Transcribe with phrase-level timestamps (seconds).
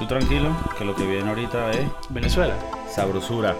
[0.00, 2.54] Tú tranquilo, que lo que viene ahorita es Venezuela.
[2.88, 3.54] sabrosura.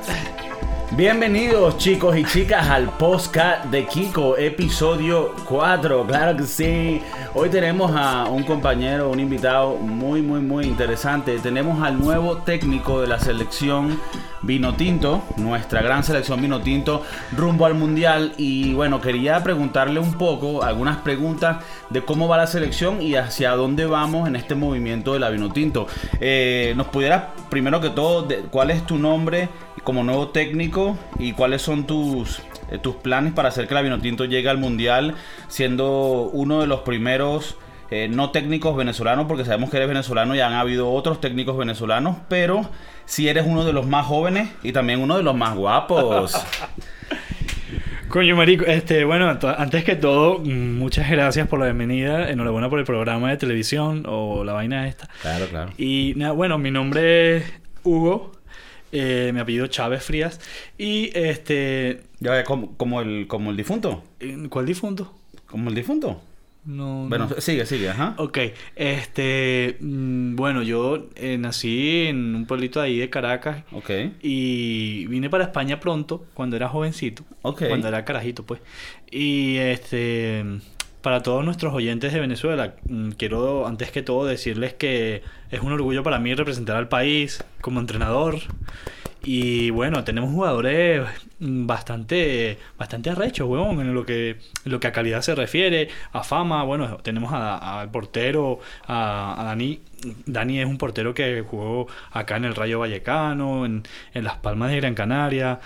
[0.93, 7.03] Bienvenidos chicos y chicas al podcast de Kiko, episodio 4, claro que sí.
[7.35, 11.39] Hoy tenemos a un compañero, un invitado muy, muy, muy interesante.
[11.41, 14.01] Tenemos al nuevo técnico de la selección
[14.43, 17.05] Vinotinto, nuestra gran selección Vinotinto,
[17.37, 18.33] rumbo al Mundial.
[18.37, 21.59] Y bueno, quería preguntarle un poco, algunas preguntas
[21.91, 25.87] de cómo va la selección y hacia dónde vamos en este movimiento de la Vinotinto.
[26.21, 29.49] Eh, ¿Nos pudieras, primero que todo, cuál es tu nombre
[29.85, 34.25] como nuevo técnico y cuáles son tus, eh, tus planes para hacer que la Vinotinto
[34.25, 35.15] llegue al Mundial,
[35.49, 37.57] siendo uno de los primeros
[37.91, 42.19] eh, no técnicos venezolanos, porque sabemos que eres venezolano y han habido otros técnicos venezolanos,
[42.29, 42.69] pero
[43.11, 46.33] si eres uno de los más jóvenes y también uno de los más guapos.
[48.09, 52.31] Coño, marico, este, bueno, antes que todo, muchas gracias por la bienvenida.
[52.31, 55.09] Enhorabuena por el programa de televisión o la vaina esta.
[55.23, 55.73] claro, claro.
[55.77, 57.53] Y nada, bueno, mi nombre es
[57.83, 58.31] Hugo,
[58.93, 60.41] eh, mi apellido Chávez Frías.
[60.79, 62.03] Y este.
[62.21, 64.05] Ya ves, como, como el, como el difunto.
[64.51, 65.13] ¿Cuál difunto?
[65.47, 66.23] Como el difunto.
[66.65, 67.07] No.
[67.09, 67.41] Bueno, no.
[67.41, 68.15] sigue, sigue, ajá.
[68.19, 68.39] Ok,
[68.77, 73.91] este, mm, bueno, yo eh, nací en un pueblito ahí de Caracas Ok.
[74.23, 77.65] y vine para España pronto, cuando era jovencito, Ok.
[77.69, 78.61] cuando era carajito, pues.
[79.11, 80.45] Y este,
[81.01, 85.73] para todos nuestros oyentes de Venezuela, mm, quiero antes que todo decirles que es un
[85.73, 88.37] orgullo para mí representar al país como entrenador.
[89.23, 91.03] Y bueno, tenemos jugadores
[91.41, 96.63] bastante, bastante arrechos, huevón, en lo que, lo que a calidad se refiere, a fama.
[96.65, 99.81] Bueno, tenemos al portero, a, a Dani.
[100.27, 103.83] Dani es un portero que jugó acá en el Rayo Vallecano, en,
[104.15, 105.61] en Las Palmas de Gran Canaria.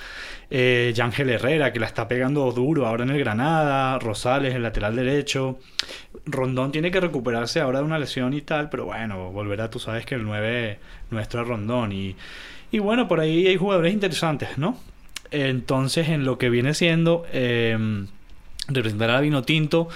[0.51, 3.99] Eh, Yángel Herrera, que la está pegando duro ahora en el Granada.
[3.99, 5.59] Rosales, el lateral derecho.
[6.27, 10.07] Rondón tiene que recuperarse ahora de una lesión y tal, pero bueno, volverá, tú sabes
[10.07, 10.79] que el 9
[11.11, 11.93] nuestro es Rondón.
[11.93, 12.17] Y,
[12.71, 14.79] y bueno, por ahí hay jugadores interesantes, ¿no?
[15.35, 17.77] Entonces, en lo que viene siendo eh,
[18.69, 19.89] representar a Vino Tinto,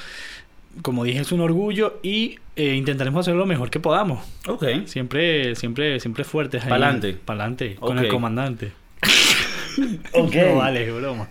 [0.83, 4.25] como dije, es un orgullo y eh, intentaremos hacer lo mejor que podamos.
[4.47, 4.65] Ok.
[4.87, 6.65] Siempre, siempre, siempre fuertes.
[6.65, 7.15] Pa'lante.
[7.15, 8.05] Pa'lante, con Ok.
[8.05, 8.73] el comandante.
[10.13, 10.35] Ok.
[10.35, 11.29] No vale, broma.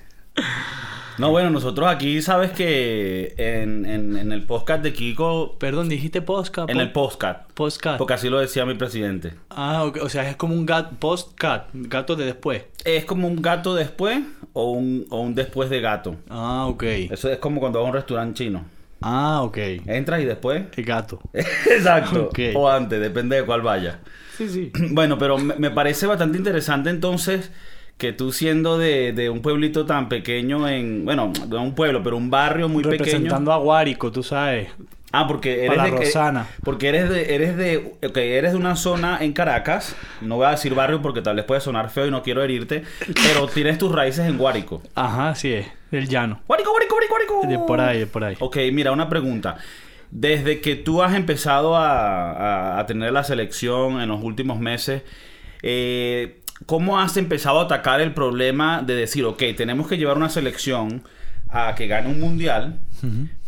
[1.17, 6.21] No, bueno, nosotros aquí sabes que en, en- en el podcast de Kiko, Perdón, dijiste
[6.21, 6.69] postcat.
[6.69, 7.97] en el podcast, postcat.
[7.97, 9.33] porque así lo decía mi presidente.
[9.49, 12.63] Ah, ok, o sea, es como un gat, postcat, gato de después.
[12.85, 14.19] Es como un gato después
[14.53, 16.15] o un, o un después de gato.
[16.29, 16.83] Ah, ok.
[16.83, 18.65] Eso es como cuando vas a un restaurante chino.
[19.01, 19.57] Ah, ok.
[19.87, 20.65] Entras y después.
[20.75, 21.19] El gato.
[21.33, 22.25] Exacto.
[22.25, 22.39] Ok.
[22.55, 23.99] O antes, depende de cuál vaya.
[24.37, 24.71] Sí, sí.
[24.91, 27.51] Bueno, pero me, me parece bastante interesante entonces
[27.97, 32.15] que tú siendo de, de un pueblito tan pequeño en, bueno, no un pueblo, pero
[32.17, 32.99] un barrio muy pequeño.
[33.05, 34.69] Representando a Guárico, tú sabes.
[35.13, 36.47] Ah, porque eres de Rosana.
[36.63, 40.51] porque eres de eres de ok, eres de una zona en Caracas, no voy a
[40.51, 42.83] decir barrio porque tal vez puede sonar feo y no quiero herirte,
[43.23, 44.81] pero tienes tus raíces en Guárico.
[44.95, 45.67] Ajá, sí es.
[45.91, 46.41] Del llano.
[46.45, 47.61] Guárico, Guárico, Guárico, Guárico.
[47.61, 48.35] De por ahí, de por ahí.
[48.39, 49.55] Ok, mira, una pregunta.
[50.11, 55.03] Desde que tú has empezado a, a- a tener la selección en los últimos meses,
[55.63, 60.29] eh, ¿cómo has empezado a atacar el problema de decir, ok, tenemos que llevar una
[60.29, 61.03] selección
[61.49, 62.79] a que gane un mundial,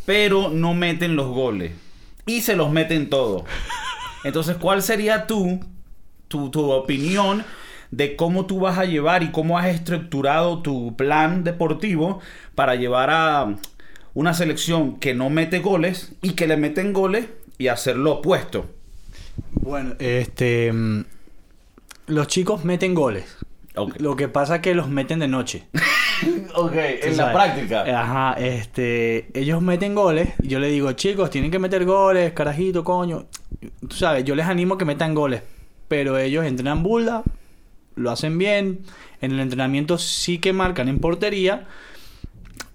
[0.05, 1.71] pero no meten los goles
[2.25, 3.43] y se los meten todos?
[4.23, 5.59] Entonces, ¿cuál sería tú,
[6.27, 7.43] tu, tu opinión
[7.91, 12.19] de cómo tú vas a llevar y cómo has estructurado tu plan deportivo
[12.53, 13.55] para llevar a
[14.13, 17.27] una selección que no mete goles y que le meten goles
[17.57, 18.69] y hacer lo opuesto?
[19.51, 20.73] Bueno, este.
[22.09, 23.37] Los chicos meten goles.
[23.99, 25.67] Lo que pasa es que los meten de noche.
[26.53, 27.93] Ok, Tú sabes.
[27.95, 30.33] Ajá, este, ellos meten goles.
[30.43, 33.27] y Yo le digo, chicos, tienen que meter goles, carajito, coño.
[33.87, 35.43] Tú sabes, yo les animo a que metan goles.
[35.87, 37.23] Pero ellos entrenan burda,
[37.95, 38.81] lo hacen bien.
[39.21, 41.67] En el entrenamiento sí que marcan en portería.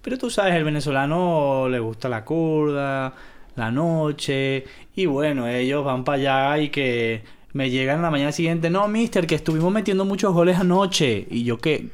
[0.01, 3.13] Pero tú sabes, el venezolano le gusta la curda,
[3.55, 4.65] la noche.
[4.95, 7.21] Y bueno, ellos van para allá y que
[7.55, 8.69] me llegan la mañana siguiente.
[8.69, 11.25] No, mister, que estuvimos metiendo muchos goles anoche.
[11.31, 11.87] Y yo, que,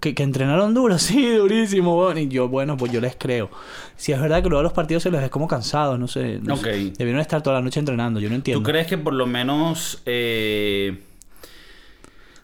[0.00, 2.10] que, que entrenaron duro, sí, durísimo.
[2.16, 3.50] Y yo, bueno, pues yo les creo.
[3.94, 6.40] Si es verdad que luego los partidos se les ve como cansados, no sé.
[6.42, 6.92] no sé.
[6.96, 8.62] Debieron estar toda la noche entrenando, yo no entiendo.
[8.62, 10.98] ¿Tú crees que por lo menos eh,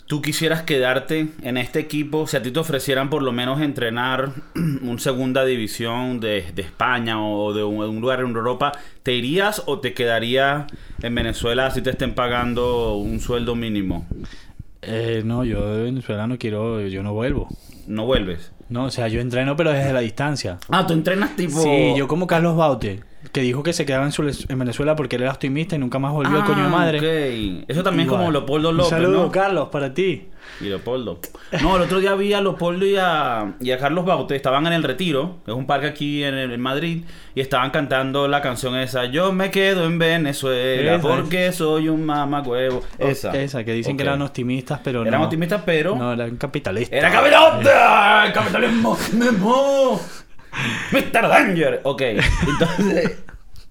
[0.09, 2.27] tú quisieras quedarte en este equipo?
[2.27, 7.23] Si a ti te ofrecieran por lo menos entrenar un segunda división de, de España
[7.23, 8.73] o de un, un lugar en Europa,
[9.05, 10.67] ¿te irías o te quedarías
[11.03, 14.07] en Venezuela si te estén pagando un sueldo mínimo?
[14.83, 17.49] Eh, no, yo de Venezuela no quiero, yo no vuelvo.
[17.87, 18.53] No vuelves.
[18.71, 20.59] No, o sea, yo entreno pero desde la distancia.
[20.71, 21.61] Ah, tú entrenas tipo...
[21.61, 23.01] Sí, yo como Carlos Baute.
[23.33, 25.99] Que dijo que se quedaba en, su- en Venezuela porque él era optimista y nunca
[25.99, 26.99] más volvió al coño de Ah, madre.
[27.61, 27.65] ok.
[27.69, 28.21] Eso también es Igual.
[28.21, 29.31] como Leopoldo López, Un saludo, ¿no?
[29.33, 30.29] Carlos, para ti.
[30.61, 31.19] Y Leopoldo.
[31.61, 34.35] No, el otro día vi a Leopoldo y a, y a Carlos Baute.
[34.37, 37.05] Estaban en el Retiro, que es un parque aquí en, en Madrid,
[37.35, 39.05] y estaban cantando la canción esa.
[39.07, 41.03] Yo me quedo en Venezuela Esa.
[41.07, 42.83] porque soy un mamacuevo.
[42.99, 43.33] Esa.
[43.37, 44.09] Esa, que dicen que Ok.
[44.09, 45.25] eran optimistas, pero Eran no.
[45.25, 45.97] optimistas, pero.
[45.97, 46.97] No, eran capitalistas.
[46.97, 48.27] ¡Era capitalista!
[48.27, 48.97] ¡El capitalismo!
[49.15, 50.01] ¡Memo!
[50.93, 51.29] ¡Mr.
[51.29, 51.81] Danger!
[51.85, 53.19] Ok, entonces.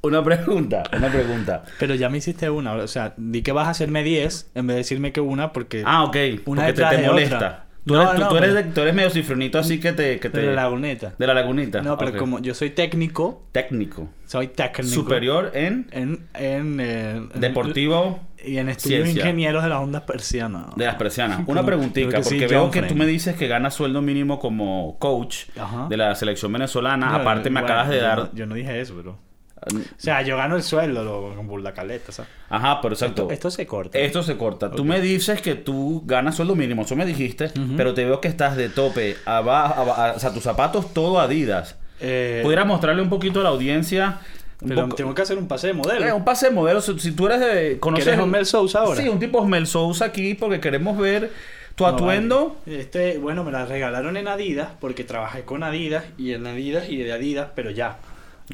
[0.01, 1.63] Una pregunta, una pregunta.
[1.79, 2.74] Pero ya me hiciste una.
[2.74, 5.83] O sea, di que vas a hacerme 10 en vez de decirme que una porque...
[5.85, 6.15] Ah, ok.
[6.45, 7.35] Una porque te, molesta.
[7.35, 7.67] otra.
[7.88, 9.94] Tú, No, eres, tú- no, tú eres, pero- de- tú eres medio cifronito así que
[9.94, 10.19] te.
[10.19, 11.13] Que te de la laguneta.
[11.18, 11.81] de la lagunita.
[11.81, 14.10] No, pero como yo soy técnico, Técnico.
[14.25, 14.88] soy técnico.
[14.94, 19.24] Superior en En, en, eh, deportivo Y en estudios Ciencia.
[19.24, 20.75] ingenieros de las ondas persianas.
[20.75, 21.42] de las persianas.
[21.48, 24.98] Una preguntita, sí, porque veo John que tú me dices que ganas sueldo mínimo como
[25.00, 25.88] coach Ajá.
[25.89, 27.10] de la selección venezolana.
[27.10, 28.30] No, Aparte, me bueno, acabas de yo dar.
[28.34, 29.18] yo no dije eso, pero...
[29.65, 32.30] O sea, yo gano el sueldo lo, con burla caleta, ¿sabes?
[32.50, 33.24] Ajá, pero exacto.
[33.24, 33.98] Esto, esto se corta.
[34.00, 34.69] Esto se corta.
[34.71, 38.27] Tú me dices que tú ganas sueldo mínimo, eso me dijiste, pero te veo que
[38.27, 41.75] estás de tope, abajo, aba- o sea, tus zapatos todo Adidas.
[42.00, 44.19] Eh, ¿Pudiera mostrarle un poquito a la audiencia?
[44.62, 46.06] un pero poco- tengo que hacer un pase de modelo.
[46.06, 46.81] Eh, un pase de modelo.
[46.81, 47.77] Si si tú eres de.
[47.80, 49.01] ¿Conoces ¿Quieres el- Osmel Sousa ahora?
[49.01, 51.31] Sí, un tipo Osmel Sousa aquí porque queremos ver
[51.75, 52.57] tu No, atuendo.
[52.65, 52.80] vale.
[52.80, 56.98] Este, bueno, me la regalaron en Adidas porque trabajé con Adidas y en Adidas y
[56.98, 57.98] de Adidas, pero ya.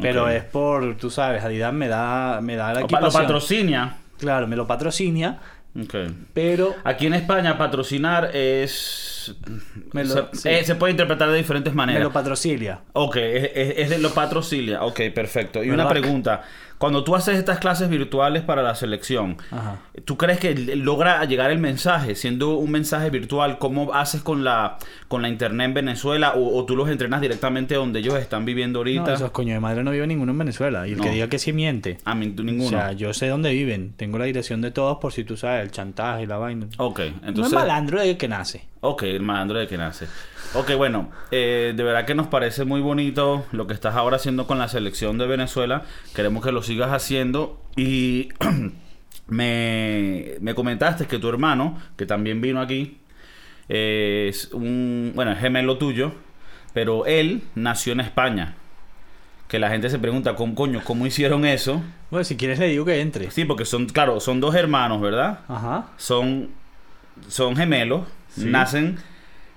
[0.02, 3.98] Pero es por, tú sabes, Adidas me da, me da la O Lo patrocina.
[4.18, 5.40] Claro, me lo patrocina,
[5.80, 5.96] Ok.
[6.34, 9.36] pero Aquí en España, patrocinar es.
[9.92, 10.50] Me lo- se, sí.
[10.50, 12.04] eh, se puede interpretar de diferentes me maneras.
[12.04, 12.80] lo patrocilia.
[12.94, 14.84] Ok, es, es- es de lo patrocilia.
[14.84, 15.64] Ok, perfecto.
[15.64, 16.44] Y una pregunta.
[16.84, 19.78] Cuando tú haces estas clases virtuales para la selección, Ajá.
[20.04, 22.14] ¿tú crees que logra llegar el mensaje?
[22.14, 24.78] Siendo un mensaje virtual, ¿cómo haces con la,
[25.08, 26.34] con la internet en Venezuela?
[26.36, 29.04] O, o tú los entrenas directamente donde ellos están viviendo ahorita?
[29.06, 30.86] No, esos coño de madre no vive ninguno en Venezuela.
[30.86, 31.06] Y el No.
[31.06, 32.00] que diga que sí miente.
[32.04, 32.68] A mí, tú ninguno.
[32.68, 33.94] O sea, yo sé dónde viven.
[33.96, 36.68] Tengo la dirección de todos por si tú sabes, el chantaje y la vaina.
[36.80, 37.54] ok, no es entonces...
[37.54, 38.73] malandro desde que nace.
[38.86, 40.08] Ok, el malandro de que nace.
[40.56, 44.46] Ok, bueno, eh, de verdad que nos parece muy bonito lo que estás ahora haciendo
[44.46, 45.84] con la selección de Venezuela.
[46.14, 47.62] Queremos que lo sigas haciendo.
[47.78, 48.28] Y
[49.28, 52.98] me, me comentaste que tu hermano, que también vino aquí,
[53.70, 56.12] eh, es un, bueno, es gemelo tuyo,
[56.74, 58.56] pero él nació en España.
[59.48, 61.82] Que la gente se pregunta, ¿cómo, coño, ¿cómo hicieron eso?
[62.12, 63.32] Bueno, si quieres le digo que entre.
[63.32, 65.40] Sí, porque son, claro, son dos hermanos, ¿verdad?
[65.48, 65.88] Ajá.
[65.96, 66.50] son,
[67.30, 68.02] son gemelos,
[68.36, 68.46] Sí.
[68.46, 68.98] nacen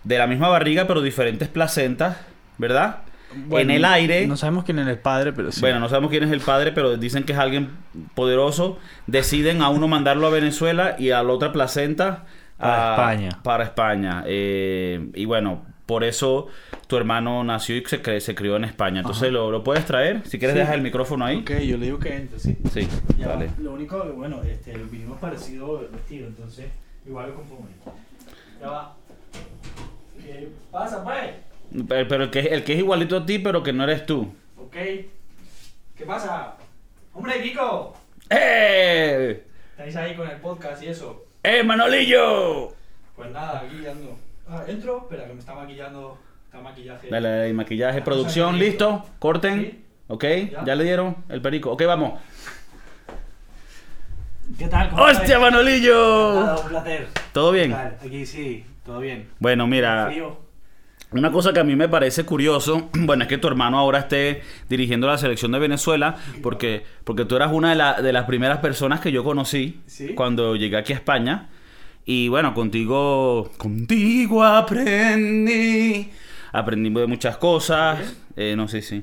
[0.05, 2.17] de la misma barriga pero diferentes placentas,
[2.59, 2.99] ¿verdad?
[3.49, 5.61] Bueno, en el aire, No sabemos quién es el padre, pero sí.
[5.61, 7.71] bueno, no sabemos quién es el padre, pero dicen que es alguien
[8.15, 12.25] poderoso, deciden a uno mandarlo a Venezuela y a la otra placenta
[12.57, 13.43] Para a- España.
[13.43, 14.23] Para España.
[14.27, 16.47] Eh, y bueno, por eso
[16.87, 19.01] tu hermano nació y se, cre- se crió en España.
[19.01, 20.23] Entonces, ¿lo, lo puedes traer?
[20.25, 20.61] Si quieres, Sí.
[20.61, 21.39] dejar el micrófono ahí.
[21.39, 22.57] Ok, yo le digo que entre, sí.
[22.73, 22.89] Sí,
[23.19, 23.51] Ya, dale.
[23.61, 26.67] Lo único, que, bueno, este, vinimos parecido vestido, entonces
[27.07, 27.69] igual lo.
[28.61, 28.95] Ya va.
[30.23, 31.31] ¿Qué pasa, pues?
[31.89, 34.33] Pero, pero el, que, el que es igualito a ti, pero que no eres tú.
[34.59, 34.75] Ok.
[34.75, 36.55] ¿Qué pasa?
[37.15, 37.95] ¡Hombre, Kiko!
[38.31, 39.43] ¡Eh!
[39.73, 41.25] ¿Estáis ahí con el podcast y eso?
[41.43, 42.73] ¡Eh, Manolillo!
[43.15, 44.17] Pues nada, aquí ando.
[44.49, 44.99] Ah, entro.
[45.03, 46.19] Espera, que me está maquillando.
[46.47, 47.09] Está maquillaje.
[47.09, 49.05] Dale, dale, maquillaje, Ya, producción, listo.
[49.19, 49.61] Corten.
[49.63, 49.83] Sí.
[50.09, 50.65] Ok, Ya.
[50.65, 51.73] ya le dieron el perico.
[51.73, 52.21] Ok, vamos.
[54.59, 54.91] ¿Qué tal?
[54.91, 55.39] ¿Cómo ¡Hostia?
[55.39, 56.35] Manolillo!
[56.35, 57.09] Nada, un placer.
[57.33, 57.73] ¿Todo ¿Qué bien?
[57.75, 59.29] Aquí sí, todo bien.
[59.39, 60.11] Bueno, mira,
[61.11, 64.43] una cosa que a mí me parece curioso, bueno, es que tu hermano ahora esté
[64.69, 68.59] dirigiendo la selección de Venezuela, porque, porque tú eras una de, la- de las primeras
[68.59, 70.15] personas que yo conocí Sí.
[70.15, 71.49] cuando llegué aquí a España.
[72.05, 76.09] Y bueno, contigo, contigo aprendí,
[76.53, 77.99] aprendí de muchas cosas,
[78.37, 79.03] eh, no sé si,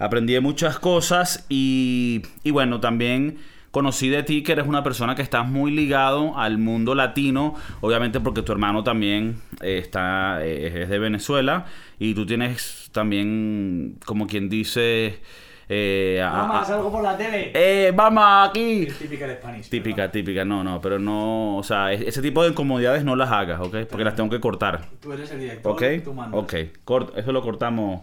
[0.00, 3.38] aprendí de muchas cosas y, y bueno, también
[3.70, 8.18] conocí de ti que eres una persona que estás muy ligado al mundo latino, obviamente
[8.20, 11.66] porque tu hermano también eh, está, eh, es de Venezuela
[11.98, 15.20] y tú tienes también, como quien dice,
[15.68, 17.52] eh, a- Mamá, salgo por la tele.
[17.54, 18.82] eh, vamos aquí.
[18.88, 19.68] Es típica de Spanish.
[19.68, 23.30] Típica, típica, no, no, pero no, o sea, es- ese tipo de incomodidades no las
[23.30, 23.76] hagas, ¿ok?
[23.88, 25.72] Porque las tengo que cortar, Tú eres el director.
[25.72, 25.82] ¿ok?
[26.02, 26.40] Tú mandas.
[26.42, 28.02] Ok, Cort- eso lo cortamos,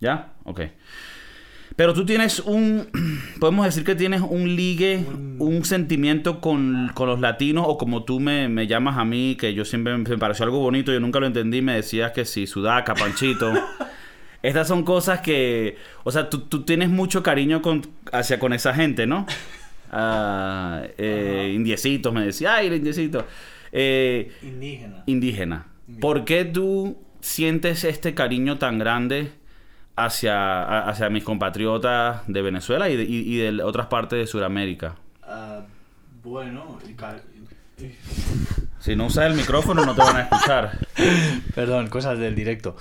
[0.00, 0.34] ¿ya?
[0.44, 0.60] Ok.
[1.76, 2.88] Pero tú tienes un,
[3.40, 8.04] podemos decir que tienes un ligue, Un- un sentimiento con, con los latinos, o como
[8.04, 11.20] tú me, me llamas a mí, que yo siempre me pareció algo bonito, yo nunca
[11.20, 13.52] lo entendí, me decías que sí, Sudaca, Panchito.
[14.42, 18.74] Estas son cosas que, o sea, tú, tú tienes mucho cariño con, hacia con esa
[18.74, 19.26] gente, ¿no?
[19.92, 23.24] Ah, eh, indiecitos, me decía, ay, el indiecito.
[23.70, 25.02] Eh, Indígena.
[25.06, 25.66] indígena.
[26.00, 29.30] ¿Por qué tú sientes este cariño tan grande
[29.96, 34.94] hacia, hacia mis compatriotas de Venezuela y de, y- y de otras partes de Sudamérica.
[35.22, 35.62] Ah,
[36.22, 36.78] bueno,
[38.78, 40.78] Si no usas el micrófono no te van a escuchar.
[41.54, 42.76] Perdón, cosas del directo.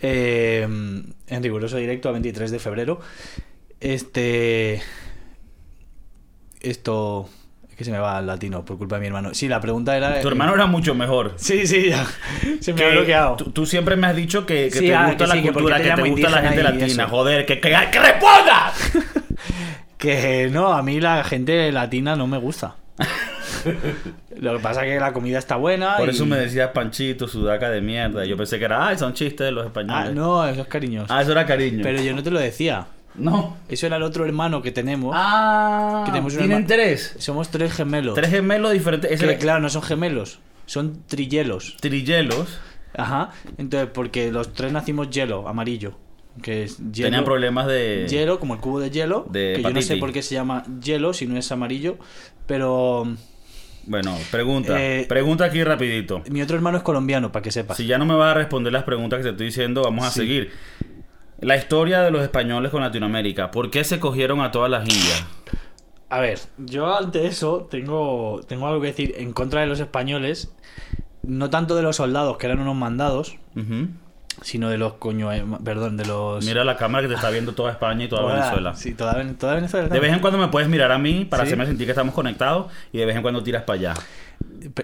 [0.00, 3.00] Eh, en riguroso directo a 23 de febrero.
[3.80, 4.82] Este.
[6.60, 7.28] Esto.
[7.82, 9.34] Que se me va al latino por culpa de mi hermano.
[9.34, 10.20] Sí, la pregunta era.
[10.20, 11.32] Tu hermano era mucho mejor.
[11.34, 12.06] Sí, sí, ya.
[12.60, 13.34] Se me ha Que bloqueado.
[13.34, 15.82] Tú, siempre me has dicho que, que Sí, te ah, gusta que la sí, cultura,
[15.82, 16.86] que te gusta la gente latina.
[16.86, 17.08] eso.
[17.08, 18.72] Joder, que, que, que responda.
[19.98, 22.76] Que no, a mí la gente latina no me gusta.
[24.40, 25.96] Lo que pasa es que la comida está buena.
[25.96, 28.24] Por y- eso me decías panchito, sudaca de mierda.
[28.24, 30.08] Yo pensé que era, ay, son chistes de los españoles.
[30.10, 31.12] Ah, no, eso es cariñoso.
[31.12, 31.80] Ah, eso era cariño.
[31.82, 32.86] Pero yo no te lo decía.
[33.14, 33.56] No.
[33.68, 35.14] Eso era el otro hermano que tenemos.
[35.16, 37.14] Ah, Que tenemos tienen tres.
[37.18, 38.14] Somos tres gemelos.
[38.14, 39.18] Tres gemelos diferentes.
[39.18, 41.76] Que, era claro, no son gemelos, son trillelos.
[41.80, 42.58] Trillelos.
[42.96, 43.30] Ajá.
[43.58, 45.98] Entonces, porque los tres nacimos hielo, amarillo.
[46.42, 47.08] Que es hielo.
[47.08, 48.06] Tenían problemas de.
[48.08, 49.26] Hielo, como el cubo de hielo.
[49.30, 51.98] de que yo no sé por qué se llama hielo si no es amarillo.
[52.46, 53.06] Pero
[53.84, 54.82] Bueno, pregunta.
[54.82, 56.22] Eh, pregunta aquí rapidito.
[56.30, 57.76] mi otro hermano es colombiano, para que sepas.
[57.76, 60.10] Si ya no me vas a responder las preguntas que te estoy diciendo, vamos a
[60.10, 60.20] Sí.
[60.20, 60.50] seguir.
[61.42, 63.50] La historia de los españoles con Latinoamérica.
[63.50, 65.24] ¿Por qué se cogieron a todas las indias?
[66.08, 70.54] A ver, yo ante eso tengo, tengo algo que decir en contra de los españoles.
[71.24, 73.38] No tanto de los soldados, que eran unos mandados,
[74.42, 75.32] sino de los coño...
[75.32, 76.44] eh, perdón, de los...
[76.44, 78.32] Mira la cámara que te está viendo toda España y toda.
[78.34, 78.76] Venezuela.
[78.76, 79.88] Sí, toda, toda Venezuela.
[79.88, 81.48] De vez en cuando me puedes mirar a mí para ¿Sí?
[81.48, 83.94] hacerme sentir que estamos conectados y de vez en cuando tiras para allá.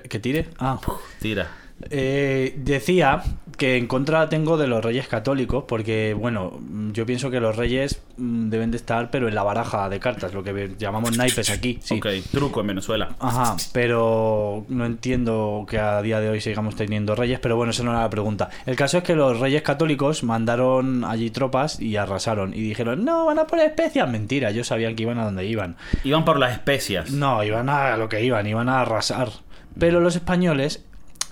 [0.09, 0.49] ¿Que tire?
[0.59, 0.81] Ah.
[1.21, 1.47] Tira.
[1.91, 3.23] Eh, decía
[3.59, 6.61] que en contra tengo de los reyes católicos, porque, bueno,
[6.93, 10.33] yo pienso que los reyes mm, deben de estar, pero en la baraja de cartas,
[10.33, 11.79] lo que llamamos naipes aquí.
[11.83, 11.97] Sí.
[11.97, 13.17] Ok, truco en Venezuela.
[13.19, 17.83] Ajá, pero no entiendo que a día de hoy sigamos teniendo reyes, pero bueno, esa
[17.83, 18.49] no era la pregunta.
[18.65, 23.27] El caso es que los reyes católicos mandaron allí tropas y arrasaron y dijeron, no,
[23.27, 24.09] van a por especias.
[24.09, 25.77] Mentira, ellos sabían que iban a donde iban.
[26.05, 27.11] Iban por las especias.
[27.11, 29.31] No, iban a lo que iban, iban a arrasar.
[29.79, 30.85] Pero los españoles,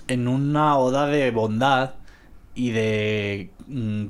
[0.07, 1.91] en una oda de bondad
[2.55, 4.05] y de mm,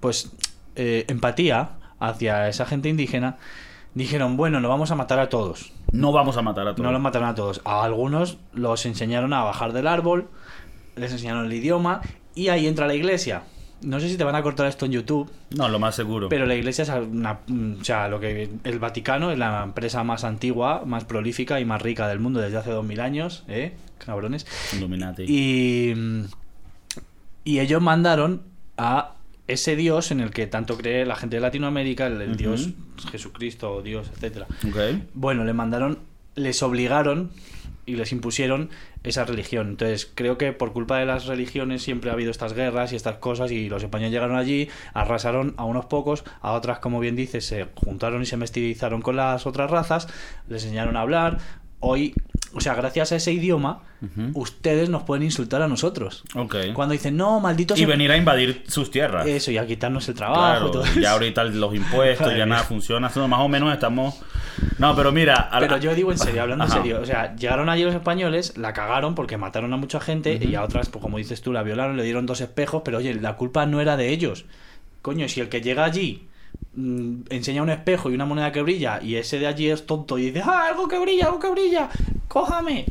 [0.00, 0.32] pues
[0.76, 3.36] eh, empatía hacia esa gente indígena,
[3.94, 5.72] dijeron, bueno, nos vamos a matar a todos.
[5.92, 6.84] No vamos a matar a todos.
[6.84, 7.60] No los mataron a todos.
[7.64, 10.28] A algunos los enseñaron a bajar del árbol,
[10.96, 12.00] les enseñaron el idioma
[12.34, 13.44] y ahí entra la iglesia.
[13.82, 16.28] No sé si te van a cortar esto en YouTube, No, lo más seguro.
[16.30, 20.02] pero la iglesia es una, mm, o sea, lo que el Vaticano es la empresa
[20.04, 23.76] más antigua, más prolífica y más rica del mundo desde hace 2000 años, ¿eh?
[24.04, 24.46] Cabrones.
[24.74, 25.24] Illuminati.
[25.26, 25.94] Y
[27.44, 28.42] y ellos mandaron
[28.78, 29.14] a
[29.46, 32.36] ese Dios en el que tanto cree la gente de Latinoamérica, el.
[32.36, 32.70] Dios
[33.10, 34.46] Jesucristo, Dios, etcétera.
[34.66, 35.02] Ok.
[35.12, 35.98] Bueno, le mandaron,
[36.34, 37.30] les obligaron
[37.84, 38.70] y les impusieron
[39.02, 39.68] esa religión.
[39.70, 43.18] Entonces, creo que por culpa de las religiones siempre ha habido estas guerras y estas
[43.18, 47.44] cosas y los españoles llegaron allí, arrasaron a unos pocos, a otras, como bien dices,
[47.44, 50.08] se juntaron y se mestizaron con las otras razas,
[50.48, 51.38] les enseñaron a hablar.
[51.80, 52.14] Hoy,
[52.54, 53.82] o sea, gracias a ese idioma,
[54.34, 56.24] ustedes nos pueden insultar a nosotros.
[56.74, 57.78] Cuando dicen, no, malditos...
[57.78, 57.88] Y em-".
[57.88, 59.26] venir a invadir sus tierras.
[59.26, 60.40] Eso, y a quitarnos el trabajo.
[60.40, 61.08] Claro, todo ya eso.
[61.10, 63.08] ahorita los impuestos, ya nada funciona.
[63.08, 64.20] Eso más o menos estamos.
[64.78, 65.48] No, pero mira.
[65.50, 66.76] a Pero yo digo en serio, hablando Ajá.
[66.76, 70.38] en serio, o sea, llegaron allí los españoles, la cagaron porque mataron a mucha gente
[70.40, 73.14] y a otras, pues como dices tú, la violaron, le dieron dos espejos, pero oye,
[73.14, 74.44] la culpa no era de ellos.
[75.02, 76.28] Coño, si el que llega allí
[77.30, 80.26] enseña un espejo y una moneda que brilla y ese de allí es tonto y
[80.30, 81.88] dice, ah, algo que brilla, algo que brilla,
[82.28, 82.86] cójame.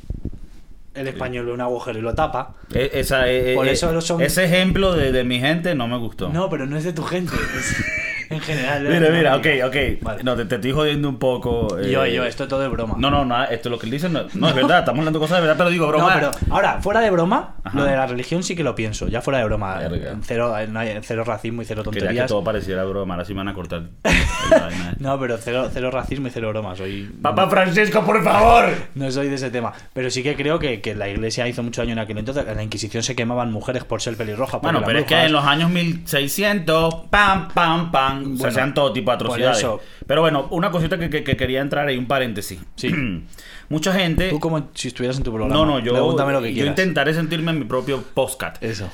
[0.93, 2.53] El español ve un agujero y lo tapa.
[2.73, 5.97] e- esa, e- Por e- eso son- Ese ejemplo de, de mi gente no me
[5.97, 6.29] gustó.
[6.29, 7.75] No, pero no es de tu gente, es
[8.33, 8.83] en general.
[8.83, 9.75] Mira, mira, ok, ok.
[10.01, 10.23] Vale.
[10.23, 11.77] No, te, te estoy jodiendo un poco.
[11.79, 12.95] eh, Yo, yo, esto todo es broma.
[12.97, 14.09] No, no, no, esto es lo que él dice.
[14.09, 16.07] No, no es verdad, estamos hablando de cosas de verdad, pero digo, broma.
[16.09, 17.77] No, pero ahora, fuera de broma, Ajá.
[17.77, 19.07] lo de la religión sí que lo pienso.
[19.07, 19.79] Ya fuera de broma.
[20.23, 22.27] Cero, no hay- cero racismo y cero Quería que tonterías.
[22.27, 23.83] todo pareciera broma, ahora sí me van a cortar.
[24.49, 24.95] vaina.
[24.99, 26.75] No, pero cero, cero racismo y cero broma.
[26.75, 28.65] Soy, Papá Francisco, por favor.
[28.95, 29.73] no soy de ese tema.
[29.93, 32.45] Pero sí que creo que, que la iglesia hizo mucho daño en aquel entonces.
[32.47, 34.57] En la Inquisición se quemaban mujeres por ser pelirroja.
[34.57, 38.91] Bueno, pero es que en los años 1600, pam, pam, pam, se Bueno, hacían todo
[38.93, 39.57] tipo de atrocidades.
[39.59, 39.79] eso.
[40.07, 42.59] Pero bueno, una cosita que, que- que quería entrar ahí, un paréntesis.
[42.75, 42.89] Sí.
[43.69, 44.29] Mucha gente.
[44.29, 45.53] Tú como si estuvieras en tu programa.
[45.55, 48.61] No, no, yo, Pregúntame lo que yo intentaré sentirme en mi propio podcast.
[48.63, 48.89] Eso.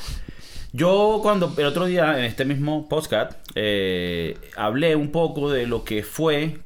[0.71, 5.83] Yo cuando el otro día en este mismo podcast eh, hablé un poco de lo
[5.83, 6.59] que fue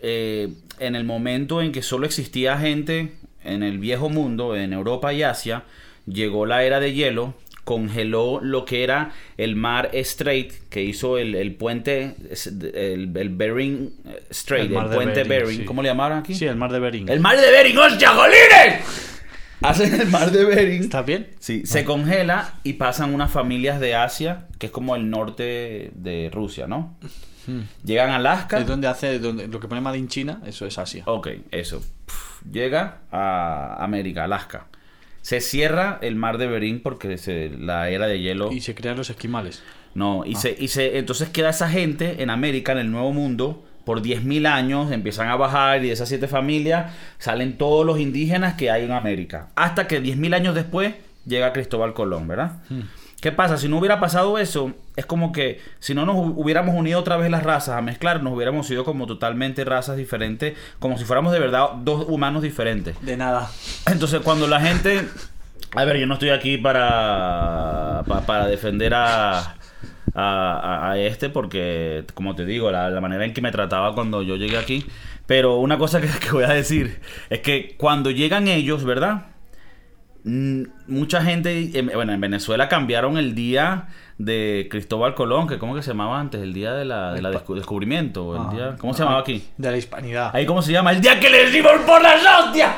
[0.00, 5.12] eh, en el momento en que solo existía gente en el viejo mundo, en Europa
[5.12, 5.64] y Asia,
[6.06, 7.34] llegó la era de hielo,
[7.68, 12.14] congeló lo que era el mar Strait, que hizo el, el puente,
[12.74, 13.92] el, el Bering
[14.32, 15.64] Strait, El puente Bering, Bering, sí.
[15.66, 16.34] ¿cómo le llamaron aquí?
[16.34, 17.10] Sí, el mar de Bering.
[17.10, 19.18] El mar de Bering, ¡hostia, jolines!
[19.60, 20.84] hacen el mar de Bering.
[20.84, 21.28] ¿Estás bien?
[21.40, 26.30] Sí, se congela y pasan unas familias de Asia, que es como el norte de
[26.32, 26.96] Rusia, ¿no?
[27.84, 28.60] Llegan a Alaska.
[28.60, 31.02] Es donde hace donde, lo que pone Made in China, eso es Asia.
[31.04, 31.84] Ok, eso.
[32.50, 34.68] Llega a América, Alaska.
[35.22, 38.50] Se cierra el mar de Bering porque se- la era de hielo.
[38.52, 39.62] Y se crean los esquimales.
[39.94, 43.64] No, y, se, y se, entonces queda esa gente en América, en el Nuevo Mundo,
[43.84, 48.54] por 10.000 años, empiezan a bajar y de esas siete familias salen todos los indígenas
[48.54, 49.48] que hay en América.
[49.56, 50.94] Hasta que 10.000 años después
[51.26, 52.58] llega Cristóbal Colón, ¿verdad?
[53.20, 53.56] ¿Qué pasa?
[53.56, 57.16] Si no hubiera pasado eso, es como que si no nos hu- hubiéramos unido otra
[57.16, 61.32] vez las razas a mezclar, nos hubiéramos sido como totalmente razas diferentes, como si fuéramos
[61.32, 62.94] de verdad dos humanos diferentes.
[63.04, 63.50] De nada.
[63.86, 65.04] Entonces, cuando la gente.
[65.74, 68.04] A ver, yo no estoy aquí para.
[68.06, 69.54] pa- para defender a.
[70.14, 70.24] A,
[70.84, 74.22] a- a este porque, como te digo, la, la manera en que me trataba cuando
[74.22, 74.86] yo llegué aquí.
[75.26, 79.26] Pero una cosa que, que voy a decir es que cuando llegan ellos, ¿verdad?
[80.28, 85.74] Mm, Mucha gente, en- bueno, en Venezuela cambiaron el día de Cristóbal Colón, que ¿cómo
[85.74, 86.42] que se llamaba antes?
[86.42, 88.34] El día de la, de la descu- descubrimiento.
[88.36, 89.44] el Ah, día, ¿Cómo se llamaba aquí?
[89.56, 90.30] De la hispanidad.
[90.34, 90.90] Ahí, ¿cómo se llama?
[90.92, 92.74] El día que les dimos por las hostias.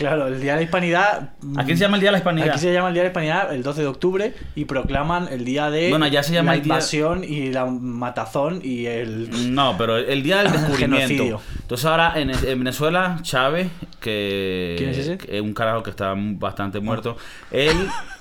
[0.00, 1.28] Claro, el Día de la Hispanidad.
[1.58, 2.48] Aquí se llama el día de la hispanidad.
[2.48, 5.44] Aquí se llama el Día de la Hispanidad el 12 de octubre y proclaman el
[5.44, 9.54] día de Bueno, allá se llama la el día- invasión y la matazón y el
[9.54, 11.06] No, pero el día del descubrimiento.
[11.06, 11.40] Genocidio.
[11.60, 13.68] Entonces ahora en, en Venezuela, Chávez,
[14.00, 15.18] que, ¿Quién es ese?
[15.18, 17.18] que es un carajo que está bastante muerto,
[17.50, 17.76] él,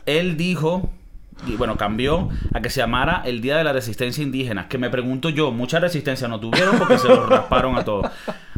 [0.05, 0.91] él dijo,
[1.47, 4.89] y bueno, cambió a que se llamara el Día de la Resistencia Indígena, que me
[4.89, 8.11] pregunto yo, mucha resistencia no tuvieron porque se los rasparon a todos.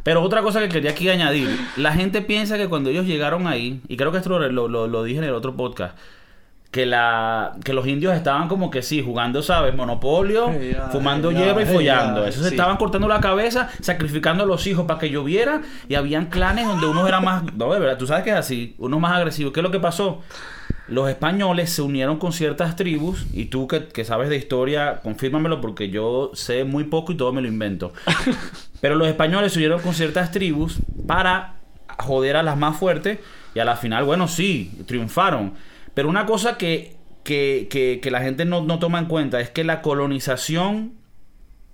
[0.04, 3.82] Pero otra cosa que quería aquí añadir, la gente piensa que cuando ellos llegaron ahí,
[3.88, 5.98] y creo que esto lo, lo- dije en el otro podcast,
[6.72, 9.76] que la que los indios estaban como que sí, jugando, ¿sabes?
[9.76, 10.50] Monopolio,
[10.94, 12.26] fumando hierba y follando.
[12.26, 12.56] Eso se sí.
[12.56, 15.62] estaban cortando la cabeza, sacrificando a los hijos para que lloviera.
[15.90, 17.44] Y habían clanes donde unos eran más.
[17.56, 19.52] No, de verdad, tú sabes que es así, unos más agresivos.
[19.52, 20.22] ¿Qué es lo que pasó?
[20.88, 23.26] Los españoles se unieron con ciertas tribus.
[23.34, 27.34] Y tú que, que sabes de historia, confírmamelo porque yo sé muy poco y todo
[27.34, 27.92] me lo invento.
[28.82, 31.56] Pero los españoles se unieron con ciertas tribus para
[32.00, 33.20] joder a las más fuertes.
[33.54, 35.54] Y a la final, bueno, sí, triunfaron.
[35.94, 39.50] Pero una cosa que, que, que, que la gente no, no toma en cuenta es
[39.50, 40.94] que la colonización,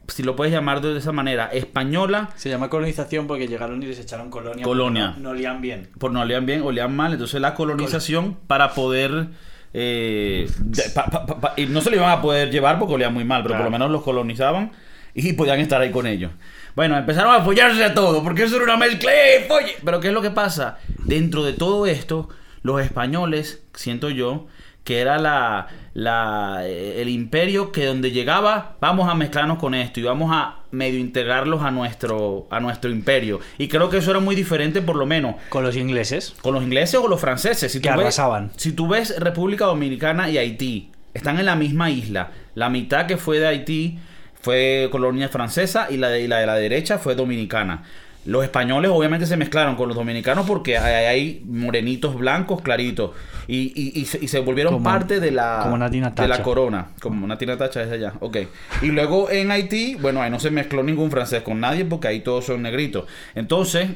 [0.08, 4.00] si lo puedes llamar de esa manera, española, se llama colonización porque llegaron y les
[4.00, 4.64] echaron colonia.
[4.64, 5.14] Colonia.
[5.18, 5.90] No, no olían bien.
[6.00, 7.14] por no olían bien, olían mal.
[7.14, 9.28] Entonces la colonización para poder...
[9.74, 12.96] eh, de- pa- pa- pa- pa- y no se lo iban a poder llevar porque
[12.96, 14.72] olían muy mal, pero por lo menos los colonizaban
[15.14, 16.32] y podían estar ahí con ellos.
[16.78, 19.12] Bueno, empezaron a follarse a todo, porque eso era una mezcla.
[19.12, 19.76] ¡eh, folle!
[19.84, 20.78] Pero ¿qué es lo que pasa?
[21.06, 22.30] Dentro de todo esto,
[22.62, 24.46] los españoles, siento yo,
[24.84, 30.00] que era la, la, eh, el imperio que donde llegaba, vamos a mezclarnos con esto
[30.00, 33.40] y vamos a medio integrarlos a nuestro, a nuestro imperio.
[33.58, 36.36] Y creo que eso era muy diferente, por lo menos, Con los ingleses.
[36.44, 37.72] con los ingleses o los franceses.
[37.72, 38.22] Si Que tú ves-
[38.58, 42.30] si tú ves República Dominicana y Haití, están en la misma isla.
[42.54, 43.98] La mitad que fue de Haití
[44.42, 47.84] fue colonia francesa y la de, y la, de la derecha fue dominicana.
[48.26, 53.12] Los españoles obviamente se mezclaron con los dominicanos porque hay, hay morenitos blancos claritos
[53.48, 56.44] y, y- y se, y se volvieron Como- parte de la, como Natina de la
[56.44, 56.90] corona.
[57.00, 58.14] Como Natina Tacha es allá.
[58.20, 58.38] Ok.
[58.82, 62.20] Y luego en Haití, bueno, ahí no se mezcló ningún francés con nadie porque ahí
[62.20, 63.06] todos son negritos.
[63.34, 63.92] Entonces,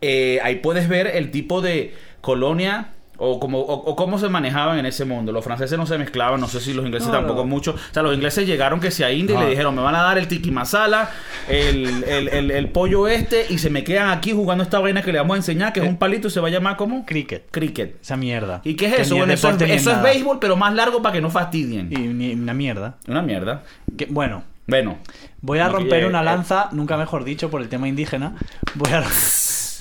[0.00, 2.90] eh, ahí puedes ver el tipo de colonia
[3.24, 5.30] o, como, o, o cómo se manejaban en ese mundo.
[5.30, 7.46] Los franceses no se mezclaban, no sé si los ingleses No, tampoco no.
[7.46, 7.72] mucho.
[7.72, 10.02] O sea, los ingleses llegaron que si a India y le dijeron, me van a
[10.02, 11.10] dar el tiki masala,
[11.48, 15.12] el, el, el- el pollo este, y se me quedan aquí jugando esta vaina que
[15.12, 15.88] le vamos a enseñar, que es Eh.
[15.88, 17.50] un palito, se va a llamar como Cricket.
[17.50, 17.96] cricket.
[18.02, 18.60] Esa mierda.
[18.64, 19.16] ¿Y qué es eso?
[19.16, 21.88] Bueno, eso, es, eso es béisbol, pero más largo para que no fastidien.
[21.92, 22.96] Y ni una mierda.
[23.06, 23.62] Una mierda.
[23.96, 24.98] Que, bueno, Bueno.
[25.40, 28.34] voy a romper una eh, lanza, nunca mejor dicho, por el tema indígena.
[28.74, 29.02] Voy a,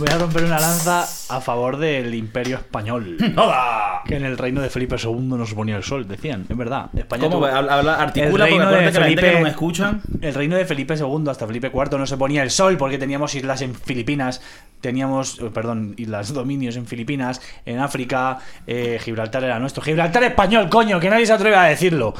[0.02, 3.18] voy a romper una lanza a favor del imperio español.
[3.38, 4.02] ¡Hola!
[4.06, 6.46] Que en el reino de Felipe II no se ponía el sol, decían.
[6.50, 6.90] Es verdad.
[6.96, 7.38] España ¿Cómo?
[7.38, 10.02] tuvo- Habla, habla- articula El reino de que la gente que Felipe- no me escuchan.
[10.22, 13.36] El reino de Felipe II hasta Felipe IV no se ponía el sol porque teníamos
[13.36, 14.42] islas en Filipinas,
[14.82, 19.84] teníamos, eh, perdón, islas dominios en Filipinas, en África, eh, Gibraltar era nuestro.
[19.84, 22.14] Gibraltar español, coño, que nadie se atreve a decirlo.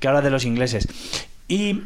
[0.00, 0.88] Que ahora de los ingleses.
[1.48, 1.82] Y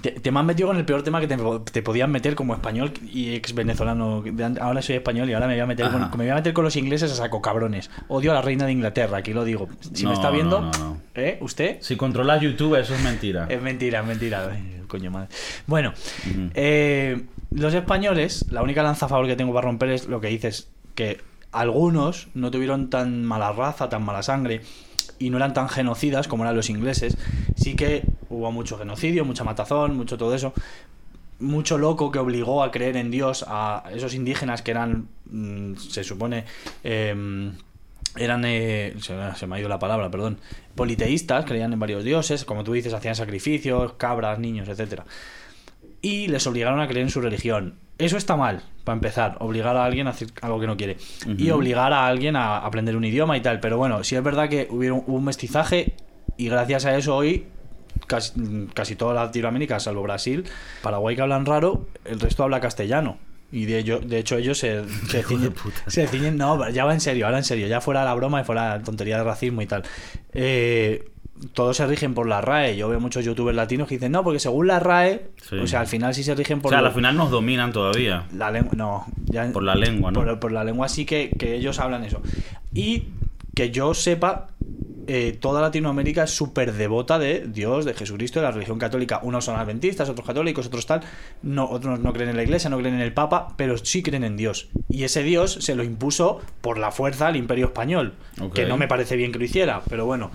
[0.00, 1.36] te, te me has metido con el peor tema que te,
[1.72, 4.22] te podías meter como español y ex venezolano.
[4.60, 6.64] Ahora soy español y ahora me voy a meter con, me voy a meter con
[6.64, 7.90] los ingleses a saco cabrones.
[8.08, 9.68] Odio a la reina de Inglaterra, aquí lo digo.
[9.94, 11.00] Si No, me está viendo, no, no, no.
[11.14, 11.38] ¿eh?
[11.40, 11.78] ¿Usted?
[11.80, 13.46] Si controlas YouTube, eso es mentira.
[13.48, 14.50] Es mentira, es mentira.
[14.88, 15.28] Coño madre.
[15.66, 15.92] Bueno,
[16.54, 20.28] eh, los españoles, la única lanza a favor que tengo para romper es lo que
[20.28, 21.20] dices, que
[21.52, 24.60] algunos no tuvieron tan mala raza, tan mala sangre
[25.18, 27.16] y no eran tan genocidas como eran los ingleses.
[27.56, 30.52] Sí que hubo mucho genocidio, mucha matazón, mucho todo eso.
[31.38, 36.02] mucho loco que obligó a creer en Dios a esos indígenas que eran, mm, se
[36.02, 36.46] supone,
[36.82, 37.52] em,
[38.16, 40.38] eran, eh, se, me ha ido la palabra, perdón,
[40.74, 45.04] politeístas, creían en varios dioses, como tú dices, hacían sacrificios, cabras, niños, etcétera
[46.02, 47.78] y les obligaron a creer en su religión.
[47.98, 50.98] Eso está mal, para empezar, obligar a alguien a hacer algo que no quiere.
[51.38, 53.58] Y obligar a alguien a aprender un idioma y tal.
[53.60, 55.94] Pero bueno, sí es verdad que hubieron, hubo un mestizaje
[56.36, 57.46] y gracias a eso hoy
[58.06, 58.32] casi,
[58.74, 60.44] casi toda Latinoamérica, salvo Brasil,
[60.82, 63.16] Paraguay que hablan raro, el resto habla castellano.
[63.50, 65.54] Y de, ello, de hecho ellos se, se, ciñen,
[65.86, 68.44] se ciñen- No, ya va en serio, ahora en serio, ya fuera la broma y
[68.44, 69.84] fuera la tontería de racismo y tal.
[70.34, 71.08] Eh,
[71.52, 72.76] todos se rigen por la RAE.
[72.76, 75.56] Yo veo muchos youtubers latinos que dicen, no, porque según la RAE, Sí.
[75.56, 77.72] o sea, al final sí se rigen O por sea, lo- al final nos dominan
[77.72, 78.26] todavía.
[78.34, 78.72] la lengua.
[78.76, 80.20] No, ya Por la lengua, ¿no?
[80.24, 82.20] por, por la lengua sí que, que ellos hablan eso.
[82.72, 83.04] Y
[83.54, 84.48] que yo sepa,
[85.08, 89.20] eh, toda Latinoamérica es súper devota de Dios, de Jesucristo, de la religión católica.
[89.22, 91.00] Unos son adventistas, otros católicos, otros tal.
[91.42, 94.24] No, otros no creen en la iglesia, no creen en el Papa, pero sí creen
[94.24, 94.68] en Dios.
[94.90, 98.14] Y ese Dios se lo impuso por la fuerza al Imperio Español.
[98.40, 98.52] Ok.
[98.54, 100.32] Que no me parece bien que lo hiciera, pero bueno.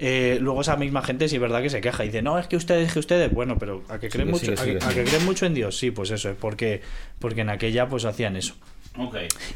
[0.00, 2.46] Eh, luego esa misma gente sí es verdad que se queja y dice, no, es
[2.46, 4.84] que ustedes, que ustedes, bueno, pero a que creen Sigue, mucho, sigue, a que- sigue,
[4.84, 5.04] a que sigue.
[5.04, 6.82] creen mucho en Dios, sí, pues eso es porque,
[7.18, 8.54] porque en aquella pues hacían eso.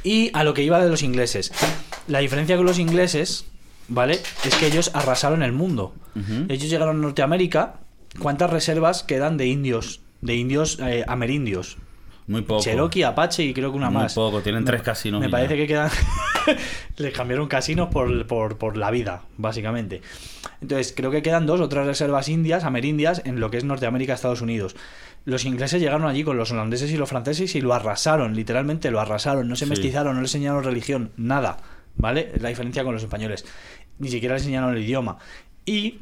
[0.04, 1.52] Y a lo que iba de los ingleses.
[2.08, 3.44] La diferencia con los ingleses,
[3.88, 4.20] ¿vale?
[4.44, 5.94] Es que ellos arrasaron el mundo.
[6.48, 7.80] Ellos llegaron a Norteamérica.
[8.20, 10.00] ¿Cuántas reservas quedan de indios?
[10.20, 11.76] De indios eh, amerindios.
[12.28, 12.62] Muy poco.
[12.62, 14.14] Cherokee, Apache y creo que una Muy más.
[14.14, 15.60] poco, tienen Me- tres casinos Me parece ya.
[15.62, 15.90] que quedan.
[16.96, 20.02] Les cambiaron casinos por, por, por la vida, básicamente.
[20.60, 24.14] Entonces, creo que quedan dos o tres reservas indias, amerindias, en lo que es Norteamérica,
[24.14, 24.76] Estados Unidos.
[25.24, 29.00] Los ingleses llegaron allí con los holandeses y los franceses y lo arrasaron, literalmente lo
[29.00, 29.48] arrasaron.
[29.48, 29.70] No se Sí.
[29.70, 31.58] mestizaron, no les enseñaron religión, nada.
[31.96, 32.32] ¿Vale?
[32.40, 33.44] La diferencia con los españoles.
[33.98, 35.18] Ni siquiera les enseñaron el idioma.
[35.66, 35.98] Y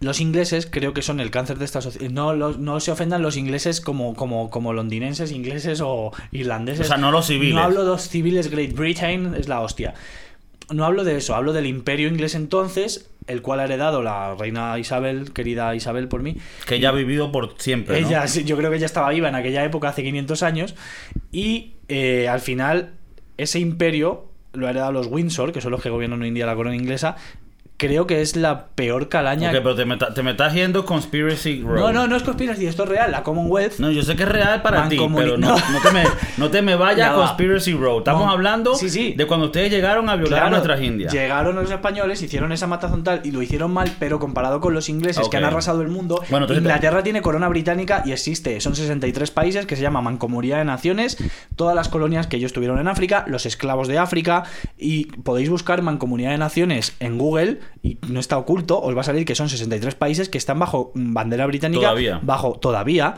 [0.00, 2.10] los ingleses creo que son el cáncer de esta sociedad.
[2.10, 6.86] No, los- no se ofendan los ingleses como, como, como londinenses, ingleses o irlandeses.
[6.86, 7.54] O sea, no los civiles.
[7.54, 9.94] No hablo de los civiles, Great Britain es la hostia.
[10.72, 14.78] No hablo de eso, hablo del imperio inglés entonces, el cual ha heredado la reina
[14.78, 16.36] Isabel, querida Isabel por mí.
[16.66, 18.06] Que ella ha vivido por siempre, ¿no?
[18.06, 20.76] Ella, sí, yo creo que ella estaba viva en aquella época, hace 500 años,
[21.32, 22.92] y eh, al final
[23.36, 26.46] ese imperio lo ha heredado los Windsor, que son los que gobiernan hoy en día
[26.46, 27.16] la corona inglesa.
[27.80, 29.48] Creo que es la peor calaña.
[29.48, 31.78] Ok, pero te me, ta- te me estás yendo Conspiracy Road.
[31.80, 33.10] No, no, no es conspiracy, esto es real.
[33.10, 33.78] La Commonwealth.
[33.78, 35.56] No, yo sé que es real para ti, pero no, no.
[35.56, 36.04] no te me,
[36.36, 37.26] no te me vayas Ya a va.
[37.28, 37.98] Conspiracy Road.
[38.00, 38.32] Estamos No.
[38.32, 39.14] hablando Sí, sí.
[39.16, 41.10] de cuando ustedes llegaron a violar a Claro, nuestras indias.
[41.12, 44.90] Llegaron los españoles, hicieron esa matazón tal y lo hicieron mal, pero comparado con los
[44.90, 48.60] ingleses que han arrasado el mundo, Bueno, Inglaterra tiene corona británica y existe.
[48.60, 51.16] Son 63 países que se llama Mancomunidad de Naciones,
[51.56, 54.44] todas las colonias que ellos tuvieron en África, los esclavos de África,
[54.76, 59.04] y podéis buscar Mancomunidad de Naciones en Google y no está oculto, os va a
[59.04, 61.82] salir que son 63 países que están bajo bandera británica.
[61.82, 62.20] Todavía.
[62.22, 63.16] Bajo, todavía.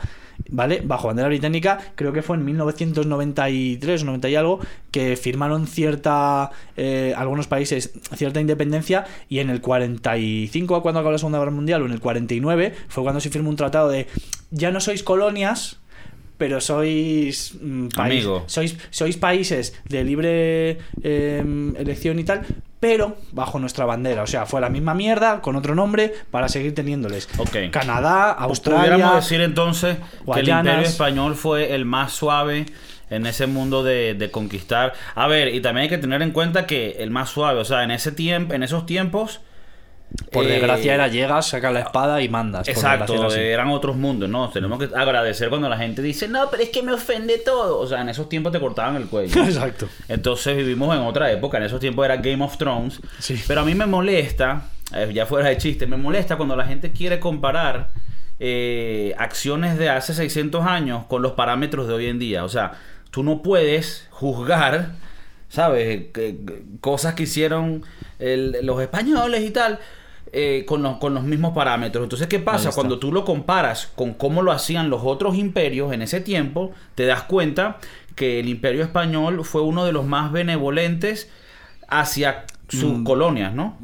[0.49, 0.81] ¿Vale?
[0.83, 6.49] Bajo bandera británica, creo que fue en 1993 o 90 y algo, que firmaron cierta,
[6.75, 11.83] eh, algunos países, cierta independencia, y en el 45, cuando acabó la Segunda Guerra Mundial,
[11.83, 14.07] o en el 49, fue cuando se firmó un tratado de
[14.49, 15.79] ya no sois colonias,
[16.37, 18.43] pero sois mm, país- Amigo.
[18.47, 21.43] sois, sois países de libre eh,
[21.77, 22.41] elección y tal,
[22.79, 24.23] pero bajo nuestra bandera.
[24.23, 27.27] O sea, fue la misma mierda, con otro nombre, para seguir teniéndoles.
[27.71, 28.81] Canadá, Australia.
[28.95, 29.97] Pudiéramos decir entonces
[30.35, 32.65] que el imperio español fue el más suave
[33.09, 34.93] en ese mundo de, de conquistar.
[35.15, 37.83] A ver, y también hay que tener en cuenta que el más suave, o sea,
[37.83, 39.39] en ese tiempo, en esos tiempos.
[40.31, 42.67] Por eh, desgracia era llegas, sacas la espada y mandas.
[42.67, 44.49] por Exacto, eran otros mundos, ¿no?
[44.49, 47.79] Tenemos que agradecer cuando la gente dice, no, pero es que me ofende todo.
[47.79, 49.43] O sea, en esos tiempos te cortaban el cuello.
[49.45, 49.87] Exacto.
[50.07, 52.99] Entonces vivimos en otra época, en esos tiempos era Game of Thrones.
[53.19, 53.41] Sí.
[53.47, 56.91] Pero a mí me molesta, eh, ya fuera de chiste, me molesta cuando la gente
[56.91, 57.89] quiere comparar
[58.39, 62.43] eh, acciones de hace 600 años con los parámetros de hoy en día.
[62.43, 62.73] O sea,
[63.09, 64.91] tú no puedes juzgar,
[65.49, 66.07] ¿sabes?
[66.81, 67.83] Cosas que hicieron
[68.19, 69.79] el- los españoles y tal.
[70.33, 72.03] Eh, con, los, con los mismos parámetros.
[72.03, 72.71] Entonces, ¿qué pasa?
[72.71, 77.05] Cuando tú lo comparas con cómo lo hacían los otros imperios en ese tiempo, te
[77.05, 77.77] das cuenta
[78.15, 81.29] que el imperio español fue uno de los más benevolentes
[81.87, 83.03] hacia sus Mm.
[83.03, 83.77] colonias, ¿no?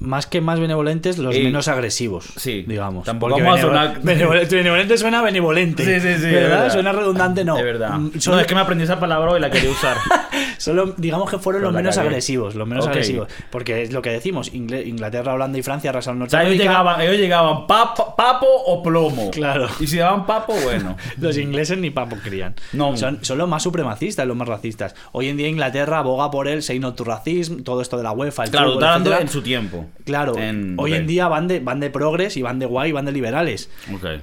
[0.00, 2.28] Más que más benevolentes, los Y- menos agresivos.
[2.36, 3.04] Sí, digamos.
[3.04, 5.84] tampoco Porque vamos a benevol- sonar- benevolente, benevolente suena benevolente.
[5.84, 6.48] Sí, sí, sí, ¿Verdad?
[6.50, 6.72] verdad.
[6.72, 7.56] Suena redundante, no.
[7.56, 7.98] De verdad.
[7.98, 9.96] Mm, No, Solo, es que me aprendí esa palabra y la quería usar.
[10.58, 12.08] solo digamos que fueron Pero los menos cagué.
[12.08, 12.54] agresivos.
[12.54, 12.90] Los menos Ok.
[12.92, 13.28] agresivos.
[13.50, 16.70] Porque es lo que decimos: Ingle- Inglaterra, Holanda y Francia arrasaron o sea, ellos Norteamérica.
[16.70, 19.30] llegaban, ellos llegaban papo, papo o plomo.
[19.32, 19.66] Claro.
[19.80, 20.96] Y si daban papo, bueno.
[21.20, 22.54] Los ingleses ni papo crían.
[22.72, 22.96] No.
[22.96, 24.94] Son, son los más supremacistas, los más racistas.
[25.12, 28.12] Hoy en día Inglaterra aboga por el say no to racism, todo esto de la
[28.12, 29.86] UEFA, el Claro, fútbol, en su tiempo.
[30.04, 32.92] Claro, En- hoy en día van de, van de progres y van de guay y
[32.92, 33.70] van de liberales.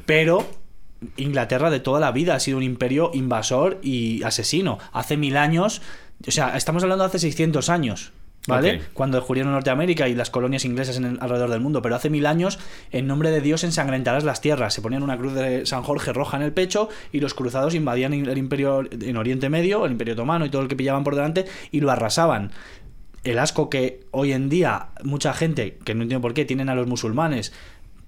[0.05, 0.45] Pero
[1.17, 4.79] Inglaterra de toda la vida ha sido un imperio invasor y asesino.
[4.93, 5.81] Hace mil años,
[6.27, 8.11] o sea, estamos hablando de hace 600 años.
[8.47, 8.73] ¿Vale?
[8.93, 11.81] Cuando descubrieron Norteamérica y las colonias inglesas en el- alrededor del mundo.
[11.81, 12.59] Pero hace mil años,
[12.91, 14.71] en nombre de Dios, ensangrentarás las tierras.
[14.71, 18.13] Se ponían una cruz de San Jorge roja en el pecho y los cruzados invadían
[18.13, 21.45] el imperio en Oriente Medio, el imperio otomano y todo el que pillaban por delante
[21.71, 22.51] y lo arrasaban
[23.25, 26.75] el asco que hoy en día mucha gente, que no entiendo por qué, tienen a
[26.75, 27.51] los musulmanes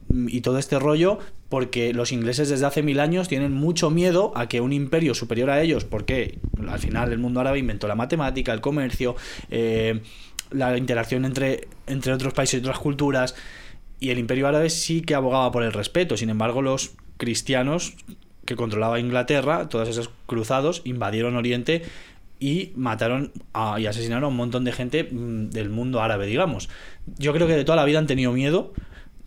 [0.10, 4.32] mm, y todo este rollo, porque los ingleses desde hace mil años tienen mucho miedo
[4.36, 7.96] a que un imperio superior a ellos, porque al final el mundo árabe inventó la
[7.96, 9.16] matemática, el comercio,
[9.50, 10.02] eh,
[10.52, 13.36] la interacción entre, entre otros países y otras culturas,
[14.00, 17.96] y el imperio árabe sí que abogaba por el respeto, sin embargo los cristianos
[18.46, 21.84] que controlaba Inglaterra, todos esos cruzados, invadieron Oriente
[22.40, 26.70] y mataron a- y asesinaron a un montón de gente mm, del mundo árabe, digamos.
[27.18, 28.74] Yo creo que de toda la vida han tenido miedo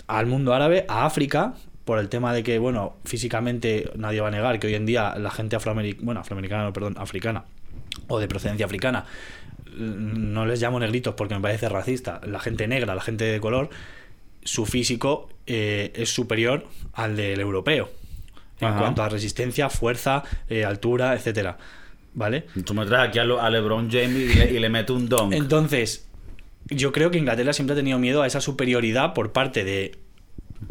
[0.07, 4.31] al mundo árabe, a África, por el tema de que, bueno, físicamente nadie va a
[4.31, 7.44] negar que hoy en día la gente afroamericana, bueno, afroamericana, no, perdón, africana,
[8.09, 9.07] o de procedencia africana,
[9.77, 13.40] mm, no les llamo negritos porque me parece racista, la gente negra, la gente de
[13.40, 13.70] color,
[14.44, 17.90] su físico eh, es superior al del europeo.
[18.61, 18.79] En Ajá.
[18.79, 21.57] cuanto a resistencia, fuerza, eh, altura, etcétera.
[22.14, 22.44] ¿Vale?
[22.64, 25.33] Tú me traes aquí a, lo- a LeBron James y le, y le un dunk.
[25.33, 26.09] Entonces,
[26.68, 29.92] yo creo que Inglaterra siempre ha tenido miedo a esa superioridad por parte de,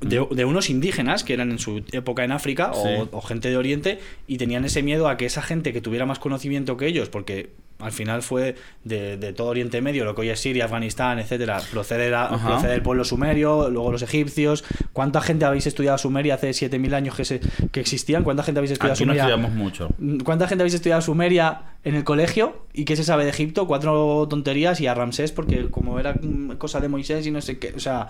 [0.02, 3.10] de, de unos indígenas que eran en su época en África o, Sí.
[3.12, 6.19] o gente de Oriente y tenían ese miedo a que esa gente que tuviera más
[6.19, 10.30] conocimiento que ellos, porque al final fue de, de todo Oriente Medio, lo que hoy
[10.30, 14.65] es Siria, Afganistán, etcétera, procede, la- procede del pueblo sumerio, luego los egipcios.
[14.91, 17.39] ¿Cuánta gente habéis estudiado Sumeria hace 7000 años que, se,
[17.71, 18.23] que existían?
[18.25, 19.34] ¿Cuánta gente habéis estudiado Aquí no Sumeria?
[19.34, 19.89] estudiamos mucho.
[20.25, 22.65] ¿Cuánta gente habéis estudiado Sumeria en el colegio?
[22.73, 23.65] ¿Y qué se sabe de Egipto?
[23.65, 26.15] Cuatro tonterías y a Ramsés porque como era
[26.58, 28.10] cosa de Moisés y no sé qué, o sea,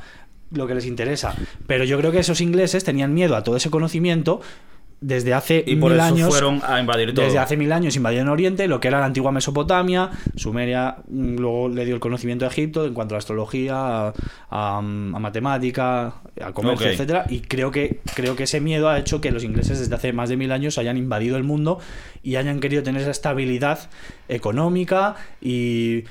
[0.51, 1.35] lo que les interesa.
[1.67, 4.41] Pero yo creo que esos ingleses tenían miedo a todo ese conocimiento
[5.01, 6.27] desde hace Y por mil eso años.
[6.29, 7.23] fueron a invadir todo.
[7.23, 11.69] Desde hace mil años invadieron Oriente, lo que era la antigua Mesopotamia, Sumeria mm, luego
[11.69, 14.13] le dio el conocimiento a Egipto en cuanto a la astrología, a,
[14.49, 16.91] a- a matemática, a comercio, Ok.
[16.93, 17.25] etcétera.
[17.29, 20.27] Y creo que, creo que ese miedo ha hecho que los ingleses desde hace más
[20.27, 21.79] de mil años hayan invadido el mundo
[22.21, 23.89] y hayan querido tener esa estabilidad
[24.27, 26.03] económica y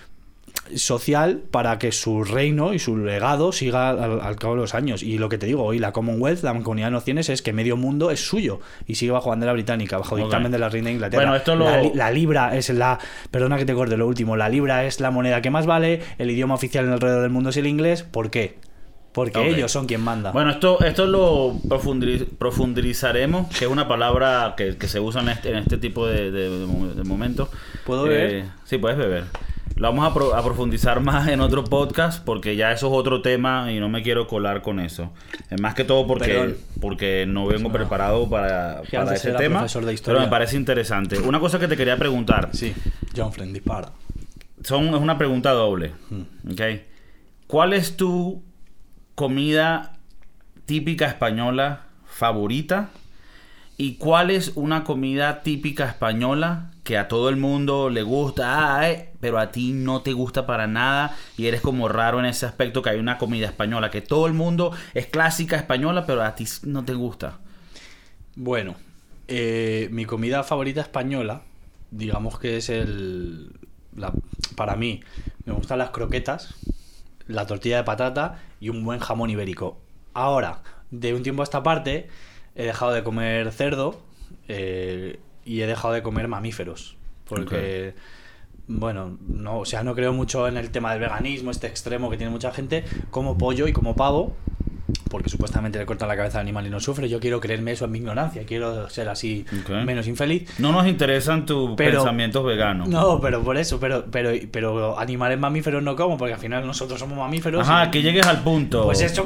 [0.76, 5.02] social para que su reino y su legado siga al, al cabo de los años.
[5.02, 7.76] Y lo que te digo, hoy la Commonwealth, la Comunidad de Naciones, es que medio
[7.76, 10.22] mundo es suyo y sigue bajo bandera británica, bajo Ok.
[10.22, 11.22] dictamen de la reina de Inglaterra.
[11.22, 12.98] Bueno, esto lo- la, la libra es la...
[13.30, 14.36] Perdona que te corte lo último.
[14.36, 17.50] La libra es la moneda que más vale, el idioma oficial en alrededor del mundo
[17.50, 18.02] es el inglés.
[18.02, 18.58] ¿Por qué?
[19.12, 19.46] Porque Ok.
[19.46, 20.30] ellos son quien manda.
[20.32, 25.30] Bueno, esto, esto lo profundiz- profundizaremos, que es una palabra que, que se usa en
[25.30, 27.48] este, en este tipo de, de- de mo- de momentos.
[27.84, 28.44] ¿Puedo Eh, beber?
[28.64, 29.24] sí, puedes beber.
[29.78, 33.22] Lo vamos a, pro- a profundizar más en otro podcast porque ya eso es otro
[33.22, 35.12] tema y no me quiero colar con eso.
[35.50, 36.56] Eh, Más que todo porque, Perdón.
[36.80, 39.64] porque no vengo preparado para, ese tema.
[39.66, 41.18] de Pero me parece interesante.
[41.20, 42.50] Una cosa que te quería preguntar.
[42.52, 42.74] Sí,
[43.16, 43.90] John Friend dispara.
[44.64, 45.92] Son, es una pregunta doble.
[46.50, 46.60] ¿ok?
[47.46, 48.42] ¿Cuál es tu
[49.14, 49.92] comida
[50.66, 52.90] típica española favorita?
[53.76, 58.90] ¿Y cuál es una comida típica española que a todo el mundo le gusta, ah,
[58.90, 62.46] eh, pero a ti no te gusta para nada y eres como raro en ese
[62.46, 66.34] aspecto que hay una comida española que todo el mundo es clásica española, pero a
[66.34, 67.40] ti no te gusta?
[68.36, 68.76] Bueno,
[69.26, 71.42] eh, mi comida favorita española,
[71.90, 73.50] digamos que es el...
[73.94, 74.14] la-
[74.56, 75.02] para mí,
[75.44, 76.54] me gustan las croquetas,
[77.26, 79.78] la tortilla de patata y un buen jamón ibérico.
[80.14, 82.08] Ahora, de un tiempo a esta parte,
[82.54, 84.00] he dejado de comer cerdo
[84.48, 86.96] eh, y he dejado de comer mamíferos.
[87.28, 87.94] Porque,
[88.66, 92.16] bueno, no, o sea, no creo mucho en el tema del veganismo, este extremo que
[92.16, 92.84] tiene mucha gente.
[93.10, 94.34] Como pollo y como pavo,
[95.10, 97.08] porque supuestamente le cortan la cabeza al animal y no sufre.
[97.08, 99.44] Yo quiero creerme eso en mi ignorancia, quiero ser así
[99.84, 100.58] menos infeliz.
[100.58, 102.88] No nos interesan tus Pero- pensamientos veganos.
[102.88, 106.98] No, pero por eso, pero, pero, pero animales mamíferos no como, porque al final nosotros
[107.00, 107.66] somos mamíferos.
[107.68, 108.84] Ajá, y- que llegues al punto.
[108.84, 109.22] Pues eso,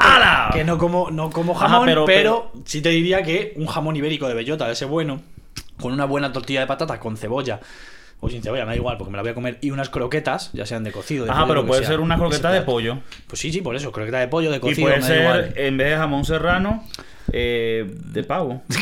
[0.52, 3.96] que, no como, no como Ajá, jamón, pero- pero, sí te diría que un jamón
[3.96, 5.20] ibérico de bellota, de ese bueno,
[5.82, 7.60] con una buena tortilla de patata, con cebolla,
[8.20, 10.50] o sin cebolla, me da igual, porque me la voy a comer, y unas croquetas,
[10.52, 11.90] ya sean de cocido, de Ajá, pero puede sea.
[11.90, 12.98] ser una croqueta de pollo.
[13.26, 15.44] Pues sí, sí, por eso, croqueta de pollo, de Y cocido, puede me da igual.
[15.52, 16.84] ser, en vez de jamón serrano,
[17.32, 18.62] eh, de pavo.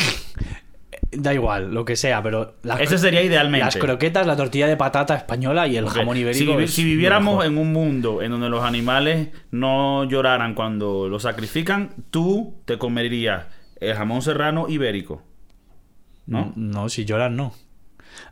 [1.13, 3.65] Da igual, lo que sea, pero las, Ese sería idealmente.
[3.65, 6.67] las croquetas, la tortilla de patata española y el jamón Si, ibérico.
[6.69, 11.91] si lo viviéramos en un mundo en donde los animales no lloraran cuando los sacrifican,
[12.13, 13.47] tú te comerías
[13.81, 15.21] el jamón serrano ibérico.
[16.31, 16.53] ¿No?
[16.57, 17.53] No, si lloran, no.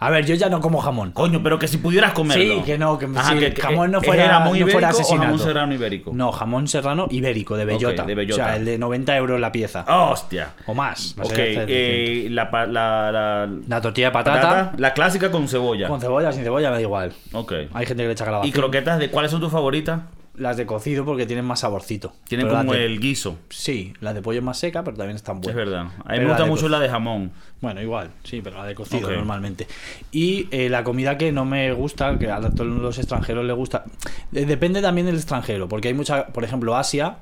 [0.00, 1.12] A ver, yo ya no como jamón.
[1.12, 2.56] Coño, pero que si pudieras comerlo.
[2.56, 4.88] Sí, que no, que Ajá, que- que- jamón no ¿es fuera, jamón no ibérico fuera
[4.88, 5.22] o asesinato.
[5.24, 6.10] jamón serrano ibérico?
[6.14, 8.04] No, jamón serrano ibérico, de bellota.
[8.04, 8.42] de bellota.
[8.42, 9.84] O sea, el de 90 euros la pieza.
[9.88, 10.50] ¡Hostia!
[10.66, 11.14] O más.
[11.16, 15.88] no ok, eh, la, la, La tortilla de patata, la clásica con cebolla.
[15.88, 17.12] con cebolla, sin cebolla, me da igual.
[17.32, 17.52] Ok.
[17.72, 18.50] Hay gente que le echa calabacín.
[18.50, 20.00] ¿Y croquetas de cuáles son tus favoritas?
[20.38, 22.12] Las de cocido porque tienen más saborcito.
[22.28, 23.38] Tienen Pero como las de- el guiso.
[23.48, 25.56] Sí, la de pollo es más seca, pero también están Es buenas.
[25.56, 25.86] verdad.
[26.04, 27.32] A mí me gusta mucho la de jamón.
[27.60, 29.66] Bueno, igual, sí, pero la de cocido normalmente.
[30.12, 33.84] Y eh, la comida que no me gusta, que a todos los extranjeros les gusta,
[34.32, 37.16] eh, depende también del extranjero, porque hay mucha, por ejemplo, Asia,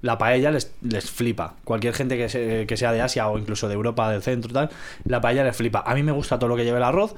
[0.00, 1.54] la paella les, les flipa.
[1.64, 4.70] Cualquier gente que, se- que sea de Asia o incluso de Europa, del centro, tal,
[5.04, 5.84] la paella les flipa.
[5.86, 7.14] A mí me gusta todo lo que lleve el arroz,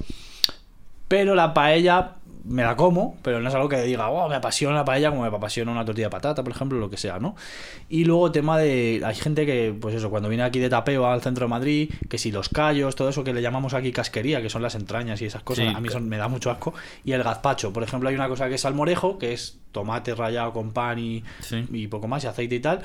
[1.07, 2.11] pero la paella
[2.47, 5.23] me la como, pero no es algo que diga, wow, me apasiona la paella como
[5.23, 7.35] me apasiona una tortilla de patata, por ejemplo, lo que sea, ¿no?
[7.89, 11.21] Y luego tema de, hay gente que, pues eso, cuando viene aquí de tapeo al
[11.21, 14.49] centro de Madrid, que si los callos, todo eso que le llamamos aquí casquería, que
[14.49, 15.73] son las entrañas y esas cosas, Sí.
[15.75, 16.73] a mí son, me da mucho asco.
[17.03, 20.53] Y el gazpacho, por ejemplo, hay una cosa que es salmorejo, que es tomate rallado
[20.53, 21.65] con pan y, Sí.
[21.71, 22.81] y poco más, y aceite y tal.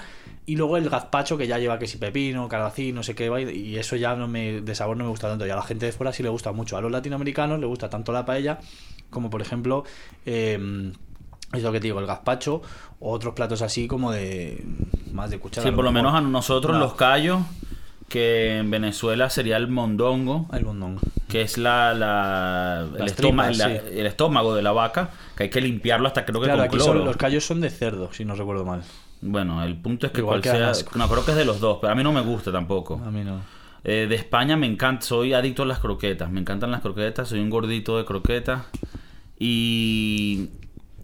[0.47, 3.77] Y luego el gazpacho que ya lleva que si pepino, calabacín, no sé qué, y
[3.77, 5.47] eso ya no me, de sabor no me gusta tanto.
[5.47, 6.77] Y a la gente de fuera sí le gusta mucho.
[6.77, 8.59] A los latinoamericanos le gusta tanto la paella
[9.11, 9.85] como, por ejemplo,
[10.27, 10.93] eh,
[11.53, 12.63] es lo que te digo, el gazpacho
[13.01, 14.65] o otros platos así como de
[15.13, 15.69] más de cuchara.
[15.69, 16.81] Sí, por lo menos a nosotros No.
[16.81, 17.41] los callos,
[18.09, 21.01] que en Venezuela sería el mondongo, El mondongo.
[21.29, 25.51] que es la, la- el, estómago, tripas, la- el estómago de la vaca, que hay
[25.51, 26.93] que limpiarlo hasta creo que Claro, con aquí cloro.
[26.99, 28.83] son, los callos son de cerdo, si no recuerdo mal.
[29.23, 31.61] Bueno, el punto es que Igual cual que sea, no creo que es de los
[31.61, 33.01] dos, pero a mí no me gusta tampoco.
[33.05, 33.41] A mí no.
[33.85, 37.39] Eh, de España me encanta, soy adicto a las croquetas, me encantan las croquetas, soy
[37.41, 38.63] un gordito de croquetas
[39.41, 40.51] y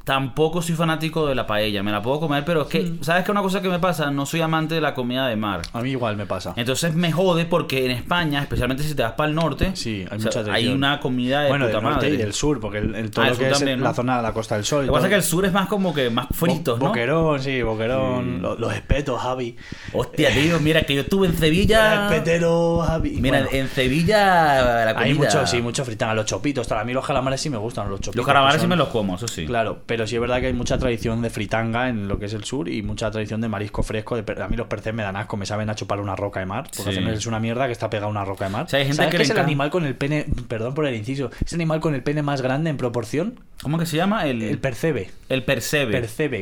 [0.07, 3.03] tampoco soy fanático de la paella, me la puedo comer, pero es que, Mm.
[3.03, 3.33] ¿sabes qué?
[3.33, 5.62] Una cosa que me pasa, no soy amante de la comida de mar.
[5.73, 6.53] A mí igual me pasa.
[6.55, 10.05] Entonces me jode porque en España, especialmente si te vas para el norte, Sí, hay
[10.05, 10.75] o sea, mucha hay tradición.
[10.77, 12.14] una comida de bueno, puta del norte madre.
[12.14, 13.95] y del sur, porque el, el- todo Ah, lo el que sur es también, la
[13.95, 14.87] zona de la Costa del Sol.
[14.87, 16.90] Lo que pasa es que el sur es más como que más fritos, Bo- ¿no?
[16.90, 18.42] Boquerón, sí, boquerón.
[18.42, 19.57] Lo- Los, espetos, Javi.
[19.92, 22.07] Hostia, tío, mira que yo estuve en Sevilla.
[22.07, 23.11] Espetero, Javi.
[23.21, 25.05] Mira, Bueno, en Sevilla la comida.
[25.05, 26.14] hay mucho, sí, mucho fritanga.
[26.14, 26.79] Los chopitos, tal.
[26.79, 28.14] A mí los calamares sí me gustan, los chopitos.
[28.16, 29.47] Los calamares que sí me los como, eso sí.
[29.47, 32.35] Claro, pero sí es verdad que hay mucha tradición de fritanga en lo que es
[32.35, 34.16] el sur y mucha tradición de marisco fresco.
[34.16, 36.40] de per- a mí los percebes me dan asco, me saben a chupar una roca
[36.40, 36.64] de mar.
[36.76, 36.98] Porque Sí.
[37.09, 38.64] es una mierda que está pegada a una roca de mar.
[38.64, 40.94] O sea, hay gente ¿Sabes que es el animal con el pene, perdón por el
[40.96, 43.38] inciso, es el animal con el pene más grande en proporción?
[43.62, 44.26] ¿Cómo que se llama?
[44.26, 45.11] El, El percebe.
[45.28, 45.96] el percebe.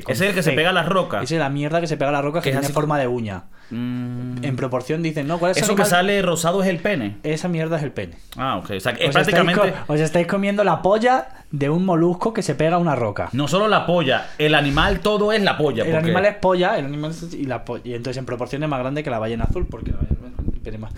[0.08, 1.22] Es el que se pega a las rocas.
[1.30, 3.44] Es la mierda que se pega a la roca que, Que tiene forma de uña.
[3.70, 5.38] Mm, En proporción dicen, ¿no?
[5.38, 7.16] ¿Cuál es Eso que sale rosado es el pene.
[7.22, 8.14] Esa mierda es el pene.
[8.37, 8.70] Ah, ok.
[8.77, 9.72] O sea, que es Os estáis, prácticamente.
[9.87, 13.29] co- os estáis comiendo la polla de un molusco que se pega a una roca.
[13.33, 15.85] No solo la polla, el animal todo es la polla.
[15.85, 18.62] el porque- animal es polla, el animal es- y la po- y entonces en proporción
[18.62, 20.92] es más grande que la ballena azul porque la ballena azul tiene más-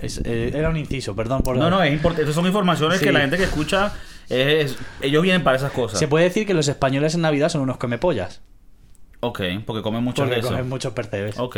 [0.00, 2.32] es- eh, era un inciso, perdón por No, no, es importante.
[2.32, 3.04] Son informaciones Sí.
[3.04, 3.92] que la gente que escucha,
[4.28, 5.98] es, ellos vienen para esas cosas.
[5.98, 8.40] Se puede decir que los españoles en Navidad son unos comepollas.
[9.20, 10.50] Ok, porque comen muchas Porque de eso.
[10.50, 11.38] comen muchos percebes.
[11.40, 11.56] Ok.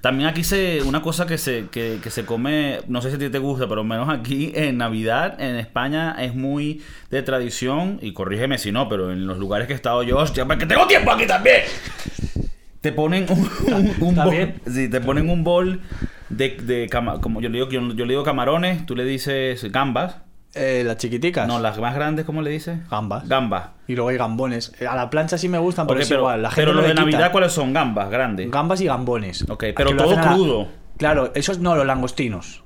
[0.00, 0.82] También aquí se.
[0.82, 2.78] Una cosa que se, que, que se come.
[2.88, 6.34] No sé si a ti te gusta, pero menos aquí en Navidad, en España, es
[6.34, 7.98] muy de tradición.
[8.00, 10.16] Y corrígeme si no, pero en los lugares que he estado yo.
[10.16, 11.62] Hostia, porque tengo tiempo aquí también.
[12.80, 13.38] Te ponen un,
[13.74, 14.54] un, un ¿Está bol.
[14.72, 15.80] Sí, te ponen un bol
[16.30, 19.70] de, de cama- como yo le digo, yo, yo le digo camarones, tú le dices
[19.70, 20.16] gambas.
[20.54, 21.46] Eh, las chiquiticas.
[21.48, 22.78] No, las más grandes, ¿cómo le dices?
[22.88, 23.28] Gambas.
[23.28, 23.68] Gambas.
[23.86, 24.72] Y luego hay gambones.
[24.88, 26.42] A la plancha sí me gustan, pero es pero, igual.
[26.42, 26.94] La gente pero lo los de.
[26.94, 27.72] Navidad, ¿cuáles son?
[27.72, 28.50] Gambas, grandes.
[28.50, 29.48] Gambas y gambones.
[29.48, 30.68] Ok, pero todo la- crudo.
[30.96, 32.63] Claro, esos no, los langostinos.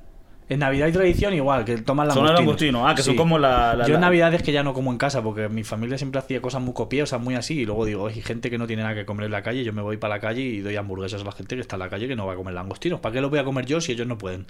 [0.49, 2.31] En Navidad hay tradición igual, que toman Son langostinos.
[2.31, 2.83] los langostinos.
[2.87, 4.91] Ah, que son como la- la- Yo en la- Navidad es que ya no como
[4.91, 8.07] en casa, porque mi familia siempre hacía cosas muy copiosas, muy así, y luego digo,
[8.07, 10.15] hay gente que no tiene nada que comer en la calle, yo me voy para
[10.15, 12.25] la calle y doy hamburguesas a la gente que está en la calle que no
[12.25, 12.99] va a comer langostinos.
[12.99, 14.47] ¿Para qué los voy a comer yo si ellos no pueden?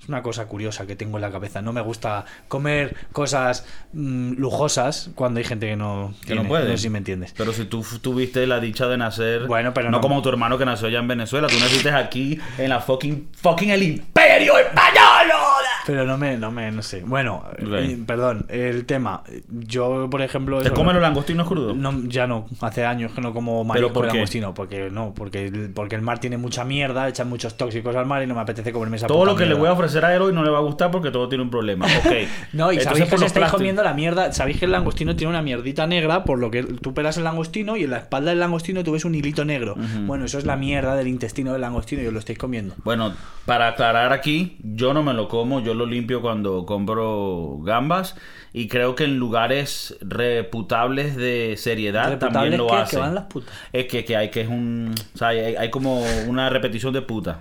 [0.00, 1.60] Es una cosa curiosa que tengo en la cabeza.
[1.60, 6.42] No me gusta comer cosas mm, lujosas cuando hay gente que no, Que tiene.
[6.44, 6.70] no puede.
[6.72, 7.34] sé si me entiendes.
[7.36, 9.46] Pero si tú tuviste la dicha de nacer.
[9.46, 10.00] Bueno, pero no, no.
[10.00, 11.46] como tu hermano que nació allá en Venezuela.
[11.48, 13.28] Tú naciste aquí en la fucking.
[13.36, 15.25] fucking el imperio español.
[15.28, 15.55] Hello!
[15.86, 17.02] Pero no me, no me, no sé.
[17.04, 19.22] Bueno, eh, perdón, el tema.
[19.48, 20.60] Yo, por ejemplo.
[20.62, 21.76] ¿Te comen los langostinos crudos?
[21.76, 25.70] No, ya no, hace años que no como marisco por langostino, porque no, porque el,
[25.70, 28.72] porque el mar tiene mucha mierda, echan muchos tóxicos al mar y no me apetece
[28.72, 30.50] comerme esa Todo puta lo que le voy a ofrecer a él hoy no le
[30.50, 31.86] va a gustar porque todo tiene un problema.
[32.06, 32.12] Ok.
[32.52, 34.32] No, y Entonces, sabéis que los estáis comiendo la mierda.
[34.32, 37.76] Sabéis que el langostino tiene una mierdita negra, por lo que tú pelas el langostino
[37.76, 39.74] y en la espalda del langostino tú ves un hilito negro.
[40.02, 42.74] Bueno, eso es la mierda del intestino del langostino y os lo estáis comiendo.
[42.84, 48.16] Bueno, para aclarar aquí, yo no me lo como, yo lo limpio cuando compro gambas
[48.52, 53.00] y creo que en lugares reputables de seriedad también lo que- que hacen.
[53.00, 53.54] van las putas.
[53.72, 57.02] Es que, que hay que es un, o sea, hay, hay como una repetición de
[57.02, 57.40] puta.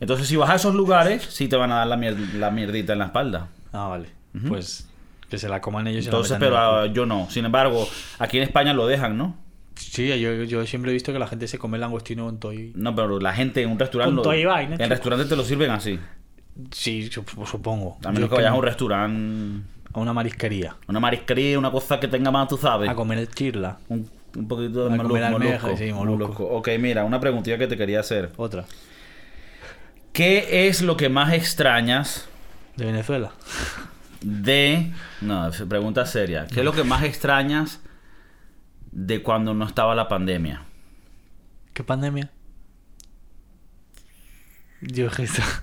[0.00, 2.92] Entonces, si vas a esos lugares, sí te van a dar la, mier- la mierdita
[2.92, 3.48] en la espalda.
[3.72, 4.08] Ah, vale.
[4.46, 4.88] Pues
[5.28, 6.92] Que se la coman ellos y la Entonces, en pero el ah, culo.
[6.94, 7.28] yo no.
[7.30, 7.88] Sin embargo,
[8.20, 9.36] aquí en España lo dejan, ¿no?
[9.74, 12.52] Sí, yo, yo siempre he visto que la gente se come el langostino con todo
[12.52, 12.72] y...
[12.74, 14.22] No, pero la gente en un restaurante.
[14.22, 14.88] Con lo- vaina, en chico.
[14.90, 15.98] restaurantes te lo sirven así.
[16.72, 17.98] Sí, sup- supongo.
[18.04, 19.68] Menos Yo que es vayas a un restaurante.
[19.92, 20.76] a una marisquería.
[20.88, 22.88] Una marisquería, una cosa que tenga más, tú sabes.
[22.90, 23.78] A comer el chirla.
[23.88, 26.44] Un, un poquito de A molu- comer almeja, molusco, sí, molusco.
[26.46, 28.32] Ok, mira, una preguntilla que te quería hacer.
[28.36, 28.64] Otra.
[30.12, 32.28] ¿Qué es lo que más extrañas
[32.76, 33.30] De Venezuela.
[34.20, 34.92] de...
[35.20, 36.46] No, es pregunta seria.
[36.46, 37.80] ¿Qué es lo que más extrañas
[38.90, 40.62] de cuando no estaba la pandemia?
[41.72, 42.30] ¿Qué pandemia?
[44.82, 45.62] Está- está-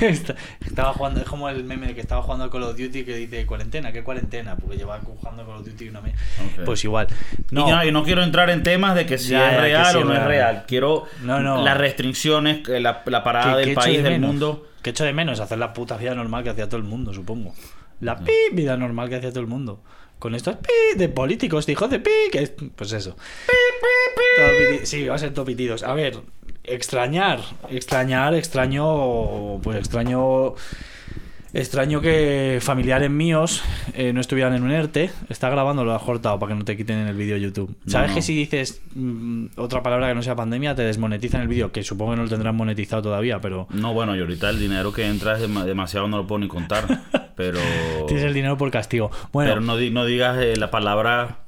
[0.66, 3.92] estaba jugando, es como el meme que estaba jugando Call of Duty que dice cuarentena,
[3.92, 4.56] ¿qué cuarentena?
[4.56, 6.14] Porque llevaba jugando Call of Duty una mes.
[6.58, 6.64] Ok.
[6.64, 7.06] Pues igual.
[7.50, 7.68] No.
[7.68, 9.92] No, Y, no, no quiero entrar en temas de que si Ya, es que real
[9.92, 10.64] sí o no es real.
[10.66, 11.62] Quiero No, no.
[11.64, 14.28] las restricciones, que la, la parada ¿qué- del país, de del menos?
[14.30, 14.66] mundo.
[14.82, 15.40] ¿Qué echo de menos?
[15.40, 17.54] Hacer la puta vida normal que hacía todo el mundo, supongo.
[18.00, 19.82] La pi vida normal que hacía todo el mundo.
[20.18, 23.16] Con estos pi de políticos, de hijos de pi, que es, pues eso.
[24.36, 25.82] Todo piti- Sí, va a ser todo pitidos.
[25.82, 26.18] A ver,
[26.68, 27.40] extrañar,
[27.70, 30.54] extrañar, extraño, pues extraño,
[31.52, 33.62] extraño que familiares míos
[33.94, 35.10] eh, no estuvieran en un ERTE.
[35.28, 37.74] Está grabando, lo has cortado para que no te quiten en el vídeo YouTube.
[37.84, 38.16] No, ¿Sabes no.
[38.16, 41.72] que si dices mm, otra palabra que no sea pandemia, te desmonetizan el vídeo?
[41.72, 44.92] Que supongo que no lo tendrán monetizado todavía, pero No, bueno, y ahorita el dinero
[44.92, 46.84] que entra es dema- demasiado, no lo puedo ni contar.
[47.36, 47.58] Pero...
[48.06, 49.10] tienes el dinero por castigo.
[49.30, 51.40] Bueno, Pero no, no digas eh, la palabra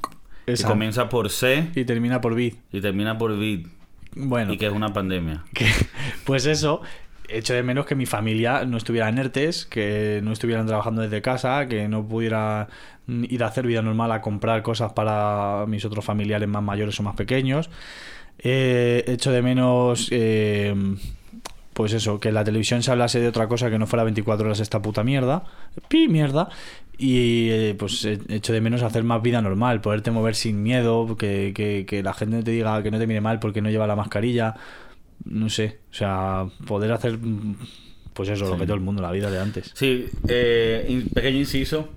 [0.45, 2.59] que comienza por C y termina por bit.
[2.73, 3.69] y termina por vid
[4.19, 5.45] Bueno, y que es una pandemia.
[5.55, 5.71] que-
[6.25, 6.83] pues eso,
[7.29, 11.23] echo de menos que mi familia no estuviera en ERTES, que no estuvieran trabajando desde
[11.23, 12.69] casa, que no pudiera
[13.07, 17.03] ir a hacer vida normal a comprar cosas para mis otros familiares más mayores o
[17.03, 17.71] más pequeños.
[18.39, 20.75] Eh, echo de menos, eh,
[21.79, 24.47] pues eso, que en la televisión se hablase de otra cosa que no fuera 24
[24.47, 25.45] horas esta puta mierda.
[25.87, 26.49] Pi, mierda.
[26.99, 31.16] Y eh, pues eh, echo de menos hacer más vida normal, poderte mover sin miedo,
[31.16, 33.70] que, que, que la gente no te diga que no te mire mal porque no
[33.70, 34.57] lleva la mascarilla.
[35.24, 37.55] No sé, o sea, poder hacer, mm,
[38.12, 39.70] pues eso, lo que todo el mundo, la vida de antes.
[39.74, 41.91] Sí, eh, pequeño inciso.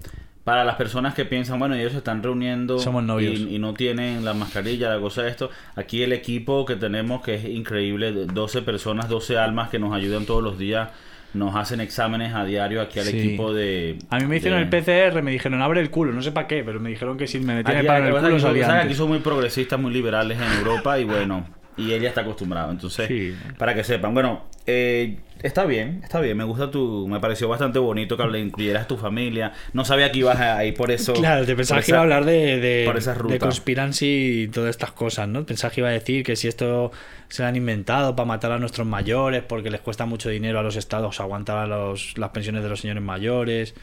[0.43, 3.39] Para las personas que piensan, bueno, ellos se están reuniendo Somos novios.
[3.39, 5.51] Y, y no tienen la mascarilla, la cosa de esto.
[5.75, 9.93] Aquí el equipo que tenemos, que es increíble, de 12 personas, 12 almas que nos
[9.93, 10.89] ayudan todos los días,
[11.35, 13.19] nos hacen exámenes a diario aquí al Sí.
[13.19, 13.99] equipo de...
[14.09, 16.47] A mí me hicieron de- el PCR, me dijeron abre el culo, no sé para
[16.47, 18.93] qué, pero me dijeron que si me metían el palo en aquí- el culo aquí
[18.95, 21.45] son muy progresistas, muy liberales en Europa y bueno,
[21.77, 22.71] y ella está acostumbrada.
[22.71, 23.35] Entonces, Sí.
[23.57, 27.79] para que sepan, bueno, eh, está bien, está bien, me gusta tu, me pareció bastante
[27.79, 29.53] bonito que le incluyeras tu familia.
[29.73, 31.13] No sabía que ibas a ir por eso.
[31.13, 33.33] Claro, te pensabas que iba a hablar de, de, por esa ruta.
[33.33, 35.45] de conspiracy y todas estas cosas, ¿no?
[35.45, 36.91] Pensabas que iba a decir que si esto
[37.29, 40.63] se lo han inventado para matar a nuestros mayores porque les cuesta mucho dinero a
[40.63, 43.73] los estados aguantar a los, las pensiones de los señores mayores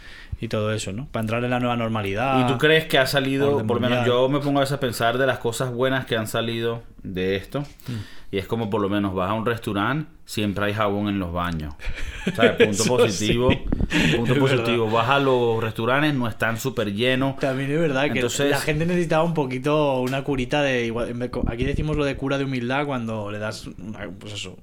[0.41, 1.09] y todo eso, ¿no?
[1.11, 2.41] Para entrar en la nueva normalidad.
[2.41, 4.81] ¿Y tú crees que ha salido, por lo menos yo me pongo a veces a
[4.81, 7.61] pensar de las cosas buenas que han salido de esto?
[7.61, 8.18] Mm.
[8.31, 11.33] Y es como por lo menos vas a un restaurante, siempre hay jabón en los
[11.33, 11.73] baños.
[12.37, 12.53] ¿Sabes?
[12.67, 13.51] Punto positivo.
[13.51, 14.17] sí.
[14.17, 14.85] Punto Es positivo.
[14.85, 14.99] verdad.
[14.99, 17.39] Vas a los restaurantes, no están súper llenos.
[17.39, 18.21] También es verdad que
[18.51, 20.93] la gente necesitaba un poquito una curita de
[21.47, 23.71] Aquí decimos lo de cura de humildad cuando le das,
[24.21, 24.59] pues eso,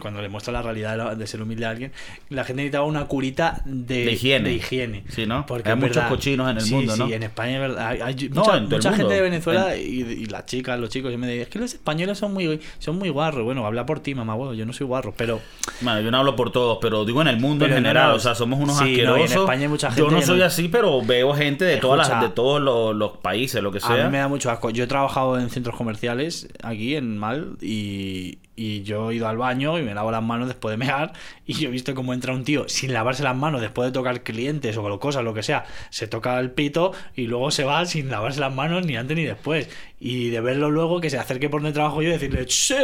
[0.00, 1.92] cuando le muestras la realidad de, ser humilde a alguien.
[2.30, 4.48] La gente necesitaba una curita de, De higiene.
[4.48, 5.04] de higiene.
[5.08, 5.44] Sí, ¿no?
[5.44, 7.06] Porque Hay muchos verdad- cochinos en el sí, mundo, ¿no?
[7.06, 7.86] Sí, en España es verdad.
[7.86, 11.26] Hay, hay No, mucha, gente de Venezuela y, y las chicas, los chicos, y me
[11.26, 13.44] dicen, es que los españoles son muy, son muy guarros.
[13.44, 15.40] Bueno, habla por ti, mamá, bueno, yo no soy guarro, pero
[15.80, 18.10] Bueno, yo no hablo por todos, pero digo en el mundo Pero en general.
[18.10, 19.36] no, o sea, somos unos sí, no, y en asquerosos.
[19.42, 22.28] España hay mucha yo no soy no- así, pero veo gente de, todas las, de
[22.30, 24.04] todos los, los países, lo que A sea.
[24.06, 24.70] mí me da mucho asco.
[24.70, 29.38] Yo he trabajado en centros comerciales aquí en Mal y, y yo he ido al
[29.38, 31.14] baño y me lavo las manos después de mear
[31.46, 34.22] y yo he visto cómo entra un tío sin lavarse las manos después de tocar
[34.22, 35.64] clientes o cosas, lo que sea.
[35.88, 39.24] Se toca el pito y luego se va sin lavarse las manos ni antes ni
[39.24, 39.70] después.
[39.98, 42.74] Y de verlo luego que se acerque por donde trabajo yo y decirle ¡Sí!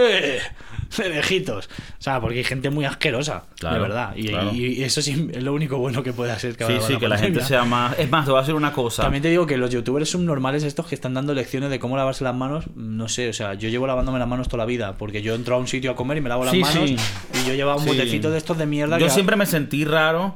[0.97, 1.69] De lejitos.
[1.99, 4.13] O sea, porque hay gente muy asquerosa, Claro, de verdad.
[4.17, 4.53] Y, claro.
[4.53, 7.09] y eso sí es lo único bueno que puede hacer que Sí, sí, con que
[7.09, 7.99] la gente sea más.
[7.99, 9.03] Es más, te voy a decir una cosa.
[9.03, 12.25] También te digo que los youtubers subnormales estos que están dando lecciones de cómo lavarse
[12.25, 15.23] las manos, no sé, o sea, yo llevo lavándome las manos toda la vida, porque
[15.23, 16.97] yo entro a un sitio a comer y me lavo las Sí, manos sí.
[17.45, 17.89] y yo llevaba un Sí.
[17.91, 20.35] botecito de estos de mierda Yo que siempre me sentí raro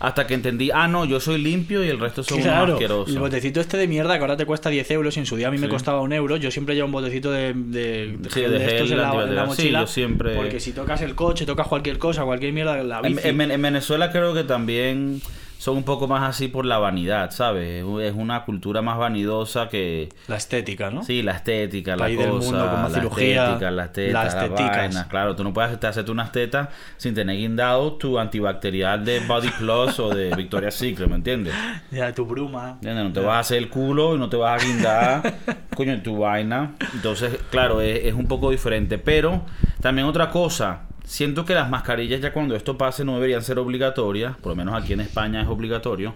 [0.00, 3.12] hasta que entendí, ah, no, yo soy limpio y el resto son Claro, asquerosos.
[3.12, 5.48] el botecito este de mierda que ahora te cuesta 10 euros y en su día
[5.48, 6.36] a mí me costaba un euro.
[6.36, 9.34] Yo siempre llevo un botecito de, de, de Sí, de estos gel en la, en
[9.34, 9.46] la antibacterial.
[9.46, 9.80] Sí, mochila.
[9.80, 13.26] yo siempre- Porque si tocas el coche, tocas cualquier cosa, cualquier mierda, la En, bici.
[13.26, 15.20] en- en Venezuela creo que también
[15.58, 17.84] son un poco más así por la vanidad, ¿sabes?
[18.02, 20.08] Es una cultura más vanidosa que...
[20.28, 21.02] La estética, ¿no?
[21.02, 24.24] Sí, la estética, la País del cosa, mundo con más la cirugía, estética, la estética,
[24.24, 25.04] las la teticas.
[25.06, 29.48] Claro, tú no puedes hacerte- hacerte unas tetas sin tener guindado tu antibacterial de Body
[29.58, 31.54] Plus o de Victoria's Secret, ¿me entiendes?
[31.90, 32.74] Ya, tu bruma.
[32.74, 33.04] ¿Entiendes?
[33.04, 35.34] No te vas a hacer el culo y no te vas a guindar,
[35.76, 36.74] coño, en tu vaina.
[36.94, 38.98] Entonces, claro, es, es un poco diferente.
[38.98, 39.42] Pero
[39.80, 44.36] también otra cosa, siento que las mascarillas ya cuando esto pase no deberían ser obligatorias,
[44.36, 46.14] por lo menos aquí en España es obligatorio.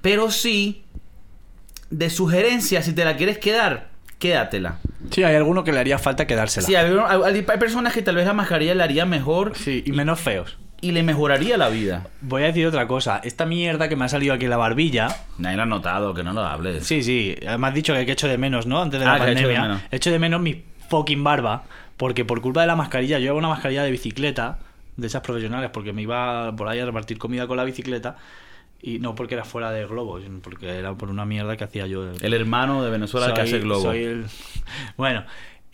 [0.00, 0.84] Pero sí,
[1.90, 3.88] de sugerencia, si te la quieres quedar,
[4.18, 4.78] quédatela.
[5.10, 6.66] Sí, hay alguno que le haría falta quedársela.
[6.66, 9.92] Sí, hay, hay- hay personas que tal vez la mascarilla le haría mejor Sí, y
[9.92, 10.58] menos feos.
[10.80, 12.08] y le mejoraría la vida.
[12.20, 13.20] Voy a decir otra cosa.
[13.22, 15.08] Esta mierda que me ha salido aquí en la barbilla.
[15.38, 16.84] Nadie lo ha notado, que no lo hables.
[16.86, 17.36] Sí, sí.
[17.58, 18.80] Me has dicho que he hecho de menos, ¿no?
[18.82, 19.68] Antes de Ah, la que he hecho de pandemia.
[19.68, 19.82] menos.
[19.92, 21.64] He hecho de menos mi fucking barba.
[22.02, 24.58] Porque por culpa de la mascarilla, yo llevo una mascarilla de bicicleta,
[24.96, 28.16] de esas profesionales, porque me iba por ahí a repartir comida con la bicicleta.
[28.80, 31.86] Y no porque era fuera de globo, sino porque era por una mierda que hacía
[31.86, 32.10] yo.
[32.20, 33.82] El hermano de Venezuela que Soy- hace globo.
[33.82, 34.26] soy el-
[34.96, 35.24] Bueno,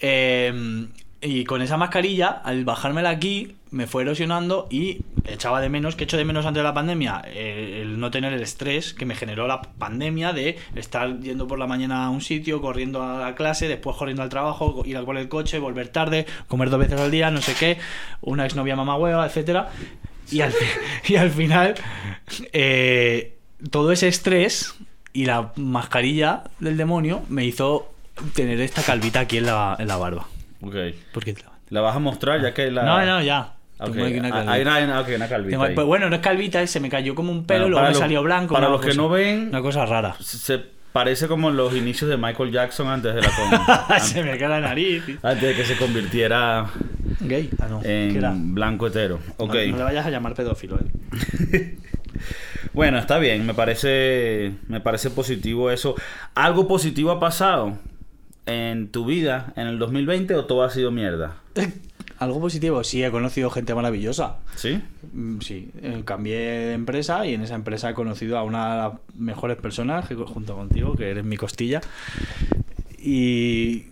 [0.00, 0.86] eh,
[1.20, 6.04] y con esa mascarilla, al bajármela aquí, me fue erosionando y echaba de menos, que
[6.04, 9.14] echo de menos antes de la pandemia, Eh, el no tener el estrés que me
[9.14, 13.34] generó la pandemia de estar yendo por la mañana a un sitio, corriendo a la
[13.34, 17.00] clase, después corriendo al trabajo, ir a por el coche, volver tarde, comer dos veces
[17.00, 17.78] al día, no sé qué,
[18.20, 19.70] una exnovia mamá hueva, etcétera.
[20.30, 20.54] Y al,
[21.08, 21.74] y al final,
[22.52, 23.38] eh,
[23.70, 24.76] todo ese estrés
[25.12, 27.92] y la mascarilla del demonio me hizo
[28.34, 30.28] tener esta calvita aquí en la, en la barba.
[30.62, 30.74] Ok.
[31.12, 32.82] ¿Por qué te la- vas a mostrar ya que la...
[32.84, 33.54] No, no, ya.
[33.80, 34.52] Ok, Tengo aquí una ah, calvita.
[34.74, 35.74] Hay una, ok, una calvita Tengo- ahí.
[35.74, 38.22] pues bueno, no es calvita, se me cayó como un pelo, Bueno, luego me salió
[38.22, 38.54] blanco.
[38.54, 40.16] para los que no ven- Una cosa rara.
[40.20, 40.58] Se
[40.92, 43.28] parece como los inicios de Michael Jackson antes de la
[43.88, 45.04] con- se me cae la nariz.
[45.22, 46.66] antes de que se convirtiera
[47.20, 47.50] Gay.
[47.60, 47.80] Ah, no.
[47.80, 48.30] ¿Qué era?
[48.30, 49.20] en blanco hetero.
[49.36, 49.54] Ok.
[49.54, 50.78] No, no le vayas a llamar pedófilo,
[51.52, 51.76] eh.
[52.72, 55.94] Bueno, está bien, me parece me parece positivo eso.
[56.34, 57.78] ¿Algo positivo ha pasado
[58.48, 61.36] en tu vida en el 2020 o todo ha sido mierda?
[62.18, 64.38] Algo positivo, sí, he conocido gente maravillosa.
[64.56, 64.82] ¿Sí?
[65.12, 68.82] Mm, Sí, eh, cambié de empresa y en esa empresa he conocido a una de
[68.82, 71.80] las mejores personas junto contigo, que eres mi costilla.
[72.98, 73.84] Y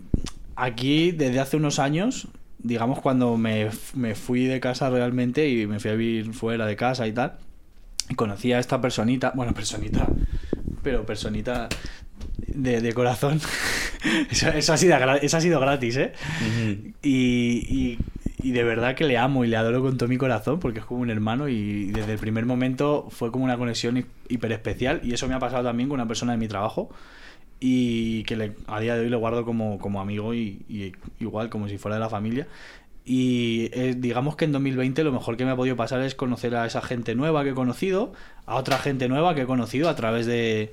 [0.56, 2.26] aquí, desde hace unos años,
[2.58, 6.74] digamos cuando me, me fui de casa realmente y me fui a vivir fuera de
[6.74, 7.34] casa y tal,
[8.16, 10.08] conocí a esta personita, bueno, personita,
[10.82, 11.68] pero personita
[12.56, 13.40] de, de corazón.
[14.30, 16.12] eso, eso ha sido, eso ha sido gratis, ¿eh?
[17.02, 17.98] Y, y-
[18.42, 20.84] y de verdad que le amo y le adoro con todo mi corazón porque es
[20.84, 25.00] como un hermano y desde el primer momento fue como una conexión hi- hiper especial
[25.02, 26.90] y eso me ha pasado también con una persona de mi trabajo
[27.58, 31.48] y que le- a día de hoy le guardo como, como amigo y, y igual
[31.48, 32.46] como si fuera de la familia.
[33.04, 36.54] Y eh, digamos que en 2020 lo mejor que me ha podido pasar es conocer
[36.56, 38.12] a esa gente nueva que he conocido,
[38.46, 40.70] a otra gente nueva que he conocido a través de,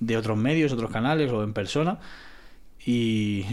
[0.00, 1.98] de otros medios, otros canales o en persona.
[2.84, 3.44] Y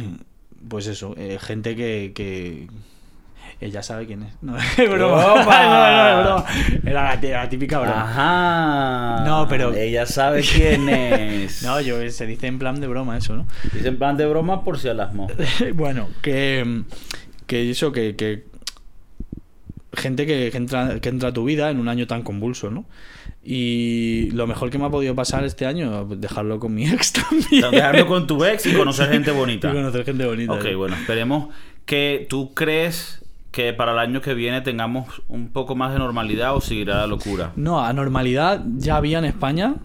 [0.67, 2.67] pues eso, eh, gente que, que
[3.61, 4.33] ella sabe quién es.
[4.41, 5.33] No, es broma.
[5.33, 5.45] ¡Opa!
[5.65, 6.45] No, no, es broma.
[6.89, 8.01] Era la, tí- la típica broma.
[8.01, 9.25] Ajá.
[9.25, 11.63] No, pero- Ella sabe quién es.
[11.63, 13.47] No, yo se dice en plan de broma eso, ¿no?
[13.73, 15.47] Dice en plan de broma por si a las moscas.
[15.73, 16.83] bueno, que,
[17.47, 18.45] que eso, que, que
[19.95, 22.85] gente que, que entra, que entra a tu vida en un año tan convulso, ¿no?
[23.43, 27.71] Y lo mejor que me ha podido pasar este año, dejarlo con mi ex también.
[27.71, 29.69] Dejarlo con tu ex y conocer gente bonita.
[29.71, 30.53] Y conocer gente bonita.
[30.53, 30.77] Ok, ¿no?
[30.77, 31.49] bueno, esperemos
[31.85, 36.55] que tú crees que para el año que viene tengamos un poco más de normalidad
[36.55, 37.53] o seguirá la locura.
[37.55, 39.75] No, anormalidad ya había en España,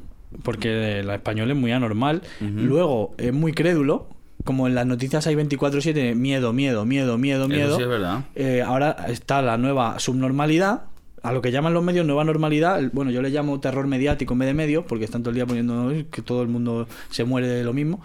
[0.42, 2.22] porque la español es muy anormal.
[2.40, 4.08] Luego es muy crédulo,
[4.44, 7.76] como en las noticias hay 24-7, miedo, miedo, miedo, miedo, miedo.
[7.76, 8.24] Sí es verdad.
[8.34, 10.84] Eh, ahora está la nueva subnormalidad,
[11.22, 12.80] a lo que llaman los medios nueva normalidad.
[12.92, 15.46] Bueno, yo le llamo terror mediático en vez de medio, porque están todo el día
[15.46, 18.00] poniendo "Uy, que todo el mundo se muere de lo mismo.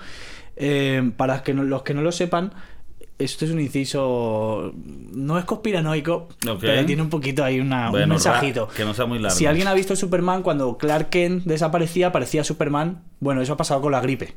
[0.57, 2.51] Eh, para que no- los que no lo sepan,
[3.17, 4.73] esto es un inciso.
[5.13, 6.27] No es conspiranoico,
[6.59, 8.67] pero tiene un poquito ahí una- Bueno, un mensajito.
[8.75, 9.37] que no sea muy largo.
[9.37, 13.03] Si alguien ha visto Superman, cuando Clark Kent desaparecía, aparecía Superman.
[13.21, 14.35] Bueno, eso ha pasado con la gripe.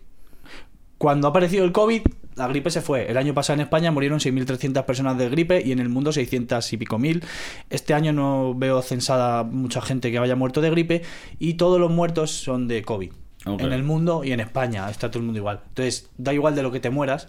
[0.98, 2.02] Cuando ha aparecido el COVID,
[2.34, 3.10] la gripe se fue.
[3.10, 6.72] El año pasado en España murieron 6.300 personas de gripe y en el mundo 600
[6.72, 7.24] y pico mil.
[7.70, 11.02] Este año no veo censada mucha gente que haya muerto de gripe
[11.38, 13.12] y todos los muertos son de COVID.
[13.46, 13.60] Ok.
[13.60, 15.60] En el mundo y en España está todo el mundo igual.
[15.68, 17.26] Entonces, da igual de lo que te mueras,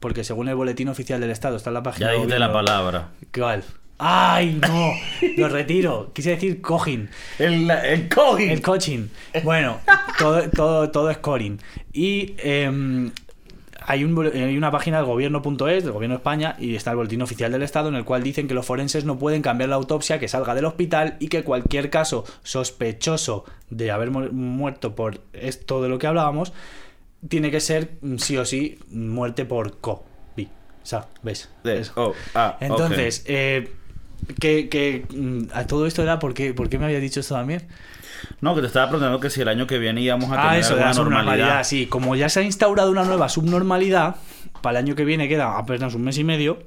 [0.00, 2.52] porque según el boletín oficial del Estado, está en la página Ya de dijiste la
[2.52, 3.10] palabra.
[3.32, 3.64] ¿Cuál?
[3.98, 4.92] ¡Ay, no!
[5.36, 6.10] Lo retiro.
[6.12, 7.10] Quise decir cojín.
[7.38, 8.50] El, el cojín.
[8.50, 9.06] El coaching.
[9.44, 9.78] Bueno,
[10.18, 11.58] todo, todo, todo es coaching.
[11.92, 13.10] Y em,
[13.86, 16.96] hay, un, bol- hay una página del gobierno.es, del gobierno de España, y está el
[16.96, 19.76] boletín oficial del Estado, en el cual dicen que los forenses no pueden cambiar la
[19.76, 25.20] autopsia que salga del hospital y que cualquier caso sospechoso de haber mu- muerto por
[25.32, 26.52] esto de lo que hablábamos,
[27.28, 30.46] tiene que ser mm, sí o sí muerte por COVID.
[30.46, 31.48] O sea, ¿ves?
[31.96, 32.56] Oh, ah.
[32.60, 33.70] Entonces, eh,
[34.40, 37.62] que, que, mm, a todo esto era porque, ¿por qué me había dicho esto también?
[38.40, 40.58] No, que te estaba preguntando que si el año que viene íbamos a tener Ah,
[40.58, 41.64] eso alguna normalidad.
[41.64, 44.16] Sí, como ya se ha instaurado una nueva subnormalidad,
[44.60, 46.62] para el año que viene queda apenas un mes y medio.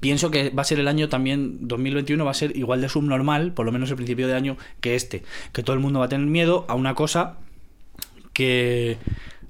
[0.00, 3.52] Pienso que va a ser el año también, 2021, va a ser igual de subnormal,
[3.52, 5.22] por lo menos el principio de año, que este.
[5.52, 7.36] Que todo el mundo va a tener miedo a una cosa
[8.32, 8.98] que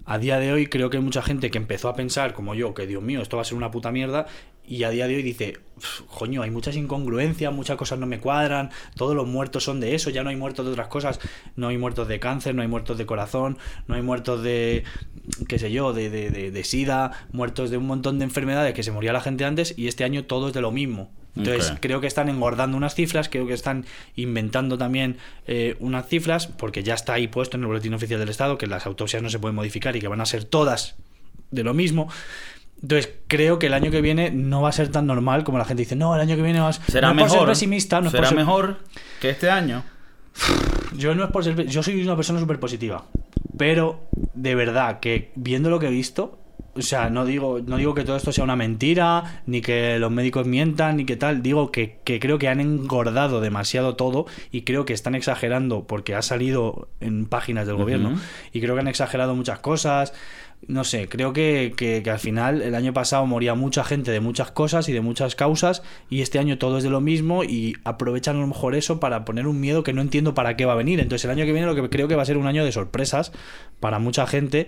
[0.06, 2.72] a día de hoy creo que hay mucha gente que empezó a pensar, como yo,
[2.72, 4.26] que Dios mío, esto va a ser una puta mierda,
[4.68, 8.18] y a día de hoy dice, "Uf, coño, hay muchas incongruencias, muchas cosas no me
[8.20, 11.18] cuadran, todos los muertos son de eso, ya no hay muertos de otras cosas,
[11.56, 14.84] no hay muertos de cáncer, no hay muertos de corazón, no hay muertos de,
[15.48, 18.82] qué sé yo, de, de, de- de sida, muertos de un montón de enfermedades que
[18.82, 21.10] se moría la gente antes, y este año todo es de lo mismo.
[21.36, 26.48] Entonces, creo que están engordando unas cifras, creo que están inventando también eh, unas cifras,
[26.48, 29.30] porque ya está ahí puesto en el boletín oficial del Estado que las autopsias no
[29.30, 30.96] se pueden modificar y que van a ser todas
[31.52, 32.08] de lo mismo.
[32.82, 35.64] Entonces, creo que el año que viene no va a ser tan normal como la
[35.64, 36.84] gente dice, no, el año que viene va a ser...
[36.90, 37.38] ¿Será no es por mejor?
[37.40, 38.78] ser pesimista, no es ¿Será por ser- mejor
[39.20, 39.82] que este año?
[40.96, 41.66] Yo no es por ser...
[41.66, 43.04] Yo soy una persona súper positiva.
[43.56, 46.38] Pero, de verdad, que viendo lo que he visto...
[46.74, 50.12] O sea, no digo, no digo que todo esto sea una mentira, ni que los
[50.12, 51.42] médicos mientan, ni que tal.
[51.42, 56.14] Digo que, que creo que han engordado demasiado todo y creo que están exagerando porque
[56.14, 58.10] ha salido en páginas del gobierno.
[58.10, 58.20] Ujú.
[58.52, 60.12] Y creo que han exagerado muchas cosas.
[60.66, 64.50] No sé, creo que, que- al final el año pasado moría mucha gente de muchas
[64.50, 68.36] cosas y de muchas causas y este año todo es de lo mismo y aprovechan
[68.36, 70.76] a lo mejor eso para poner un miedo que no entiendo para qué va a
[70.76, 71.00] venir.
[71.00, 72.72] Entonces el año que viene lo que creo que va a ser un año de
[72.72, 73.32] sorpresas
[73.80, 74.66] para mucha gente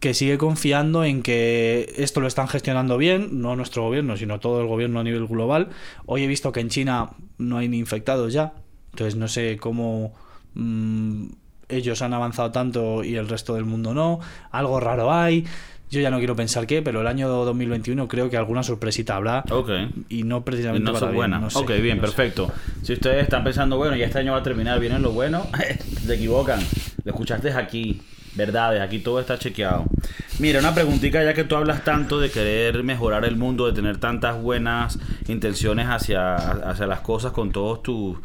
[0.00, 4.60] que sigue confiando en que esto lo están gestionando bien, no nuestro gobierno, sino todo
[4.60, 5.68] el gobierno a nivel global.
[6.06, 8.52] Hoy he visto que en China no hay ni infectados ya,
[8.90, 10.12] entonces no sé cómo
[10.54, 11.26] mm,
[11.72, 14.20] ellos han avanzado tanto y el resto del mundo no.
[14.50, 15.44] Algo raro hay.
[15.90, 19.44] Yo ya no quiero pensar qué, pero el año 2021 creo que alguna sorpresita habrá.
[19.50, 19.70] Ok.
[20.08, 21.42] Y no precisamente no para son bien, buenas.
[21.42, 22.12] no sé, ok, bien, no sé.
[22.14, 22.50] perfecto.
[22.82, 25.46] Si ustedes están pensando, bueno, ya este año va a terminar, vienen lo bueno,
[26.06, 26.60] se equivocan.
[27.04, 28.00] Lo escuchaste aquí.
[28.34, 29.84] Verdades, aquí todo está chequeado.
[30.38, 33.98] Mira, una preguntita ya que tú hablas tanto de querer mejorar el mundo, de tener
[33.98, 34.98] tantas buenas
[35.28, 38.16] intenciones hacia, hacia las cosas con todos tus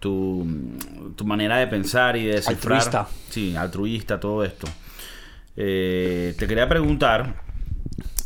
[0.00, 0.46] tu,
[1.16, 2.78] tu manera de pensar y de descifrar.
[2.80, 3.08] Altruista.
[3.30, 4.66] Sí, altruista, todo esto.
[5.56, 7.34] Eh, te quería preguntar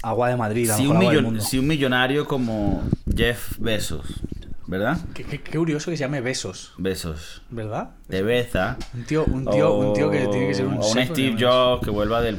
[0.02, 1.40] Agua de Madrid, si un, agua del millon- mundo.
[1.44, 2.82] si un millonario como
[3.14, 4.06] Jeff Bezos,
[4.66, 4.98] ¿verdad?
[5.14, 7.42] Qué, qué- qué curioso que se llame Besos, Besos.
[7.50, 7.90] ¿verdad?
[8.08, 8.76] De Beza.
[8.94, 11.36] Un tío, un tío, un tío que tiene que ser un o un Steve.
[11.38, 12.38] Jobs que vuelva del.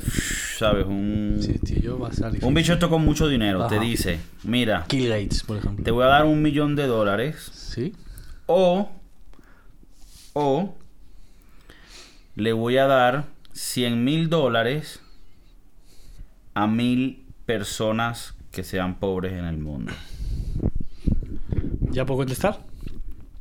[0.57, 0.86] ¿Sabes?
[0.88, 1.38] Un.
[1.41, 2.43] Sí, tío, yo va a salir.
[2.43, 3.67] Un bicho esto con mucho dinero.
[3.67, 5.84] Te dice: Mira, Kill Gates, por ejemplo.
[5.86, 7.49] te voy a dar un millón de dólares.
[7.53, 7.93] Sí.
[8.47, 8.89] O.
[10.34, 10.75] O.
[12.36, 15.01] Le voy a dar 100 mil dólares
[16.53, 19.91] a mil personas que sean pobres en el mundo.
[21.91, 22.59] ¿Ya puedo contestar?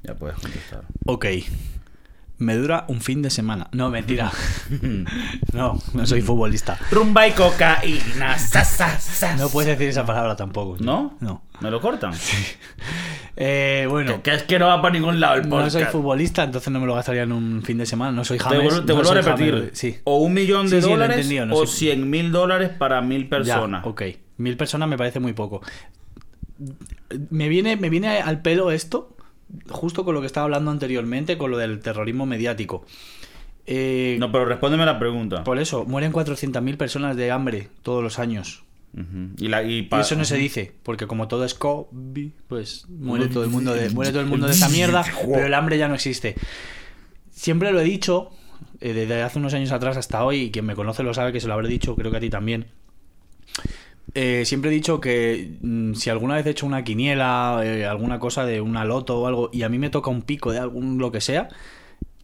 [0.02, 0.84] Ya puedes contestar.
[1.06, 1.26] Ok.
[2.38, 3.68] Me dura un fin de semana.
[3.72, 4.32] No, mentira.
[5.52, 6.78] no, no soy futbolista.
[6.90, 8.38] Rumba y cocaína.
[8.38, 9.36] sa, sa, sa.
[9.36, 10.76] No puedes decir esa palabra tampoco.
[10.78, 10.86] tío.
[10.86, 11.16] ¿No?
[11.20, 11.42] No.
[11.60, 12.14] ¿Me lo cortan?
[13.36, 15.72] Eh, bueno, Que, es que no va para ningún lado el no podcast.
[15.72, 18.12] soy futbolista, entonces no me lo gastaría en un fin de semana.
[18.12, 18.62] No soy Te James.
[18.64, 19.54] vuelvo, te no vuelvo a repetir.
[19.54, 19.96] James, sí.
[20.04, 21.66] O un millón de Sí, sí, dólares no o.
[21.66, 23.84] 100 mil dólares para mil personas.
[23.84, 24.02] Ya, ok.
[24.38, 25.60] Mil personas me parece muy poco.
[27.30, 29.16] Me viene, me viene al pelo esto,
[29.70, 32.84] justo con lo que estaba hablando anteriormente, con lo del terrorismo mediático.
[33.66, 35.44] Eh, No, pero respóndeme la pregunta.
[35.44, 38.64] Por eso, mueren 400.000 personas de hambre todos los años.
[39.38, 42.86] Y, la, y, Y pa- eso no se dice, porque como todo es COVID, pues
[42.88, 45.78] muere todo el mundo de, muere todo el mundo de esa mierda, pero el hambre
[45.78, 46.34] ya no existe.
[47.30, 48.30] Siempre lo he dicho,
[48.80, 51.40] eh, desde hace unos años atrás hasta hoy, y quien me conoce lo sabe que
[51.40, 52.66] se lo habré dicho, creo que a ti también.
[54.14, 58.18] Eh, siempre he dicho que mm, si alguna vez he hecho una quiniela, eh, alguna
[58.18, 60.98] cosa de una loto o algo, y a mí me toca un pico de algún
[60.98, 61.48] lo que sea,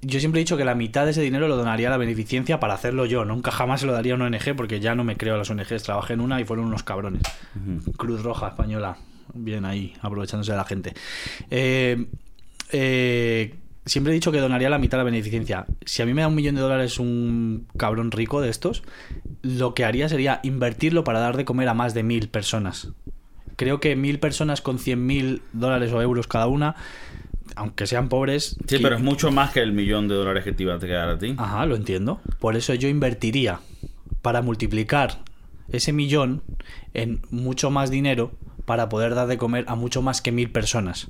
[0.03, 2.61] yo siempre he dicho que la mitad de ese dinero lo donaría a la beneficencia
[2.61, 3.25] para hacerlo yo.
[3.25, 5.51] Nunca jamás se lo daría a una ONG porque ya no me creo a las
[5.51, 5.83] ONGs.
[5.83, 7.23] Trabajé en una y fueron unos cabrones.
[7.97, 8.97] Cruz Roja Española.
[9.35, 10.95] Bien ahí, aprovechándose de la gente.
[11.51, 12.07] Eh,
[12.73, 15.67] eh, siempre he dicho que donaría la mitad a la beneficencia.
[15.85, 18.83] Si a mí me da un millón de dólares un cabrón rico de estos,
[19.43, 22.89] lo que haría sería invertirlo para dar de comer a más de mil personas.
[23.57, 26.77] Creo que mil personas con cien mil dólares o euros cada una,
[27.57, 28.57] aunque sean pobres...
[28.69, 30.79] Sí, que- pero es mucho más que el millón de dólares que te iba a
[30.79, 31.35] quedar a ti.
[31.39, 32.21] Ajá, lo entiendo.
[32.39, 33.61] Por eso yo invertiría
[34.23, 35.19] para multiplicar
[35.71, 36.43] ese millón
[36.95, 38.33] en mucho más dinero
[38.65, 41.09] para poder dar de comer a mucho más que mil personas.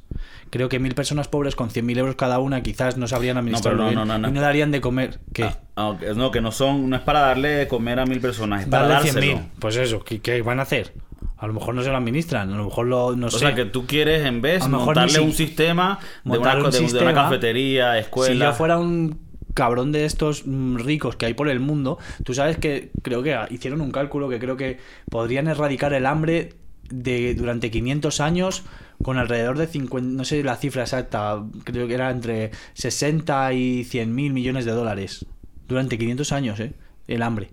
[0.50, 3.84] Creo que mil personas pobres con 100.000 euros cada una quizás no sabrían administrar pero
[3.84, 4.28] no, bien no, no, no.
[4.28, 5.20] y no darían de comer.
[5.32, 5.44] ¿Qué?
[5.44, 5.96] Ah, ah.
[6.14, 8.86] No, que no son, no es para darle de comer a mil personas, es para
[8.88, 9.38] Darle dárselo.
[9.38, 9.48] 100.000.
[9.58, 10.92] Pues eso, ¿qué, qué van a hacer?
[11.38, 13.40] A lo mejor no se lo administran, a lo mejor lo, no O sé.
[13.40, 16.56] sea, que tú quieres en vez A mejor montarle un si- sistema de una, montar
[16.58, 17.14] un co- de- una sistema.
[17.14, 18.32] cafetería, escuela.
[18.32, 19.18] Si yo fuera un
[19.52, 23.36] cabrón de estos mm, ricos que hay por el mundo, tú sabes que creo que
[23.50, 24.78] hicieron un cálculo que creo que
[25.10, 26.54] podrían erradicar el hambre
[26.90, 28.62] de durante 500 años
[29.02, 33.84] con alrededor de 50, no sé la cifra exacta, creo que era entre 60 y
[33.84, 35.26] 100 mil millones de dólares.
[35.68, 36.72] Durante 500 años, ¿eh?
[37.08, 37.50] El hambre.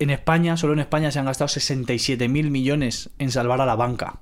[0.00, 3.74] En España, solo en España se han gastado 67 mil millones en salvar a la
[3.74, 4.20] banca.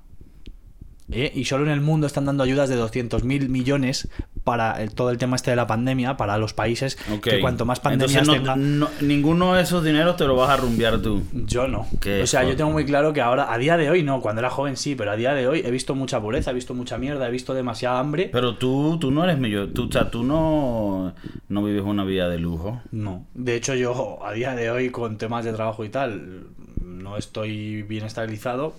[1.11, 1.31] ¿Eh?
[1.35, 4.09] Y solo en el mundo están dando ayudas de 200 mil millones
[4.43, 7.79] para el- todo el tema este de la pandemia, para los países que cuanto más
[7.79, 8.55] pandemias no- tenga...
[8.55, 11.23] no- ninguno de esos dineros te lo vas a rumbear tú.
[11.33, 11.85] Yo no.
[12.21, 14.49] O sea, yo tengo muy claro que ahora, a día de hoy no, cuando era
[14.49, 17.27] joven sí, pero a día de hoy he visto mucha pobreza, he visto mucha mierda,
[17.27, 18.29] he visto demasiada hambre.
[18.31, 19.73] Pero tú, tú no eres millonario.
[19.73, 21.13] Tú, o sea, tú no,
[21.49, 22.81] no vives una vida de lujo.
[22.91, 23.25] No.
[23.33, 26.47] De hecho, yo a día de hoy, con temas de trabajo y tal,
[26.81, 28.73] no estoy bien estabilizado.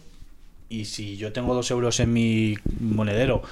[0.69, 3.43] Y si yo tengo dos euros en mi monedero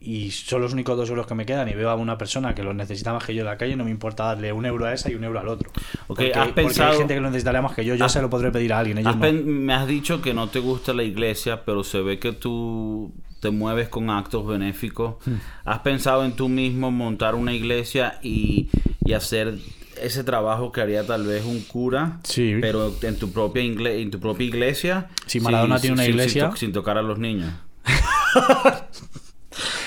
[0.00, 2.62] y son los únicos dos euros que me quedan y veo a una persona que
[2.62, 4.92] los necesita más que yo en la calle, no me importa darle un euro a
[4.94, 5.70] esa y un euro al otro.
[6.06, 8.22] Porque, has porque pensado- hay gente que lo necesitaría más que yo, yo has- se
[8.22, 8.98] lo podré pedir a alguien.
[8.98, 9.22] Ellos Has no.
[9.22, 13.12] pen- me has dicho que no te gusta la iglesia, pero se ve que tú
[13.40, 15.16] te mueves con actos benéficos.
[15.26, 15.34] Hmm.
[15.64, 18.68] ¿Has pensado en tú mismo montar una iglesia y,
[19.04, 19.54] y hacer
[20.00, 22.56] ese trabajo que haría tal vez un cura, Sí.
[22.60, 25.08] pero en tu propia, ingle- en tu propia iglesia?
[25.26, 26.50] Si Maradona tiene una sin- sin iglesia.
[26.50, 27.52] to- sin tocar a los niños.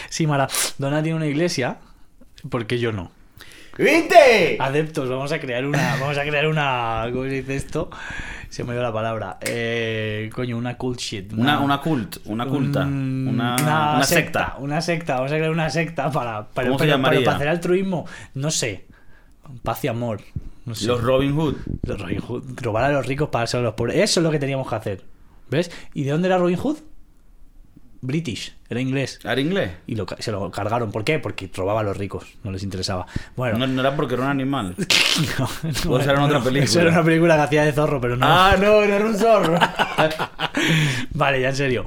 [0.09, 1.77] Si Maradona tiene una iglesia,
[2.49, 3.11] ¿por qué yo no?
[3.77, 4.57] ¿Viste?
[4.59, 5.95] Adeptos, vamos a crear una.
[5.99, 7.05] Vamos a crear una.
[7.11, 7.89] ¿Cómo se dice esto?
[8.49, 9.37] Se me dio la palabra.
[9.41, 11.31] Eh, coño, una cult shit.
[11.33, 14.55] Una, una cult, una culta, un- una, una secta.
[14.59, 16.47] Una secta, vamos a crear una secta para.
[16.49, 17.19] para ¿Cómo se pero- llamaría?
[17.19, 18.87] pero para hacer altruismo, no sé.
[19.63, 20.21] Paz y amor.
[20.65, 20.85] No sé.
[20.87, 21.55] Los Robin Hood.
[21.83, 22.43] Los Robin Hood.
[22.61, 23.97] Robar a los ricos para dárselo a los pobres.
[23.97, 25.03] Eso es lo que teníamos que hacer.
[25.49, 25.71] ¿Ves?
[25.93, 26.77] ¿Y de dónde era Robin Hood?
[28.01, 29.19] British, era inglés.
[29.23, 29.71] ¿Era inglés?
[29.85, 30.89] Y lo se lo cargaron.
[30.91, 31.19] ¿Por qué?
[31.19, 32.25] Porque robaba a los ricos.
[32.43, 33.05] No les interesaba.
[33.35, 33.57] Bueno.
[33.57, 34.75] No, no era porque era un animal.
[35.37, 35.49] No,
[35.85, 36.63] no, O esa era otra película.
[36.63, 38.25] Eso era una película que hacía de zorro, pero no.
[38.25, 39.59] Ah, no, no era un zorro.
[41.13, 41.85] Vale, ya en serio.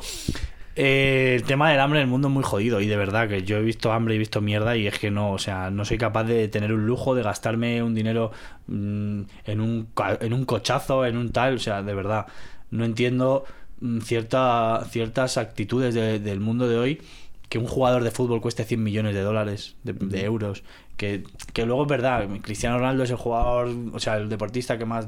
[0.75, 3.43] Eh, el tema del hambre en el mundo es muy jodido y de verdad que
[3.43, 5.85] yo he visto hambre y he visto mierda y es que no, o sea, no
[5.85, 8.33] soy capaz de tener un lujo, de gastarme un dinero
[8.69, 9.89] mm, en, un,
[10.21, 12.27] en un cochazo, en un tal, o sea, de verdad,
[12.71, 13.45] no entiendo
[13.81, 17.03] mm, cierta, ciertas actitudes de- del mundo de hoy
[17.51, 20.65] que un jugador de fútbol cueste 100 millones de dólares, de, de euros,
[20.97, 24.87] que, que luego es verdad, Cristiano Ronaldo es el jugador, o sea, el deportista que
[24.87, 25.07] más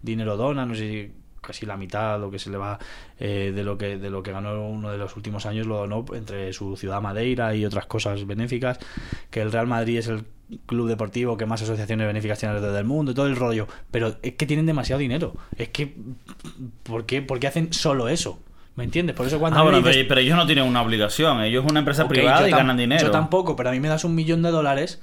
[0.00, 2.78] dinero dona, no sé si casi la mitad lo que se le va
[3.18, 6.04] eh, de lo que de lo que ganó uno de los últimos años lo donó
[6.14, 8.78] entre su ciudad Madeira y otras cosas benéficas
[9.30, 10.24] que el Real Madrid es el
[10.66, 14.16] club deportivo que más asociaciones benéficas tiene alrededor del mundo y todo el rollo pero
[14.22, 15.94] es que tienen demasiado dinero es que
[16.82, 18.38] ¿por qué, por qué hacen solo eso?
[18.74, 19.14] ¿me entiendes?
[19.14, 21.42] por eso cuando Ah, bueno, dices- pero, ellos no tienen una obligación.
[21.42, 23.02] Ellos es una empresa privada y ganan dinero.
[23.04, 24.98] Yo tampoco, pero a mí me das un millón de dólares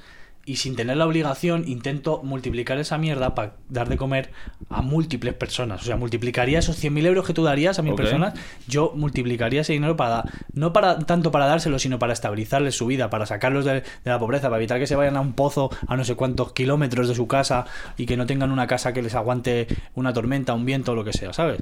[0.46, 4.32] y sin tener la obligación intento multiplicar esa mierda para dar de comer
[4.70, 5.82] a múltiples personas.
[5.82, 8.34] O sea, multiplicaría esos 100.000 euros que tú darías a mil personas,
[8.68, 10.24] yo multiplicaría ese dinero para,
[10.54, 14.18] no para tanto para dárselo, sino para estabilizarles su vida, para sacarlos de, de la
[14.18, 17.16] pobreza, para evitar que se vayan a un pozo a no sé cuántos kilómetros de
[17.16, 17.66] su casa
[17.98, 21.04] y que no tengan una casa que les aguante una tormenta, un viento o lo
[21.04, 21.62] que sea, ¿sabes?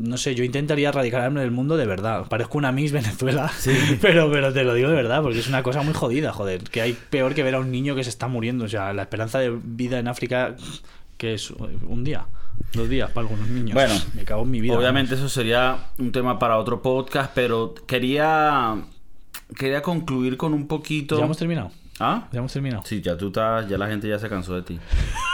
[0.00, 2.26] No sé, yo intentaría erradicar el hambre del mundo de verdad.
[2.26, 3.52] Parezco una Miss Venezuela,
[4.00, 6.62] pero, pero te lo digo de verdad, porque es una cosa muy jodida, joder.
[6.64, 8.64] Que hay peor que ver a un niño que se está muriendo.
[8.64, 10.56] O sea, la esperanza de vida en África,
[11.18, 12.26] que es un día,
[12.72, 13.74] dos días para algunos niños.
[13.74, 14.78] Bueno, me cago en mi vida.
[14.78, 18.76] Obviamente eso sería un tema para otro podcast, pero quería
[19.54, 21.18] quería concluir con un poquito.
[21.18, 21.72] ¿Ya hemos terminado?
[22.02, 22.28] ¿Ah?
[22.32, 22.82] ¿Ya hemos terminado?
[22.86, 24.80] Sí, ya tú estás, ya la gente ya se cansó de ti.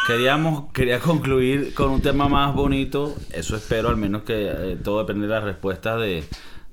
[0.08, 3.14] Queríamos, quería concluir con un tema más bonito.
[3.32, 6.24] Eso espero, al menos que eh, todo depende de las respuestas de,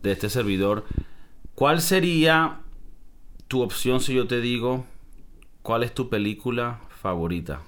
[0.02, 0.86] de este servidor.
[1.54, 2.62] ¿Cuál sería
[3.48, 4.86] tu opción si yo te digo
[5.62, 7.62] cuál es tu película favorita?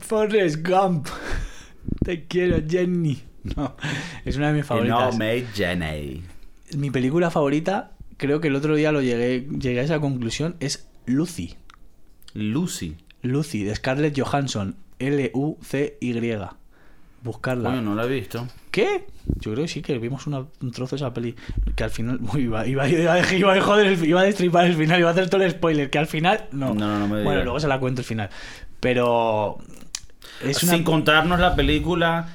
[0.00, 1.08] Forrest Gump.
[2.04, 3.22] Te quiero, Jenny.
[3.56, 3.74] No,
[4.26, 5.14] es una de mis favoritas.
[5.14, 6.22] No, May Jenny.
[6.76, 10.89] Mi película favorita, creo que el otro día lo llegué, llegué a esa conclusión, es
[11.10, 11.54] Lucy.
[12.34, 12.96] Lucy.
[13.22, 14.76] Lucy, de Scarlett Johansson.
[14.98, 16.38] L-U-C-Y.
[17.22, 17.68] Buscarla.
[17.70, 18.46] Coño, no la he visto.
[18.70, 19.06] ¿Qué?
[19.40, 21.34] Yo creo que sí, que vimos una- un trozo de esa peli.
[21.76, 22.18] Que al final.
[22.34, 25.08] Uy, iba, iba, iba, a- iba a joder el- iba a destripar el final, iba
[25.10, 25.90] a hacer todo el spoiler.
[25.90, 26.46] Que al final.
[26.52, 28.30] No, No, no, no me Bueno, luego se la cuento el final.
[28.80, 29.58] Pero.
[30.42, 30.72] Es una.
[30.72, 32.28] Sin contarnos la película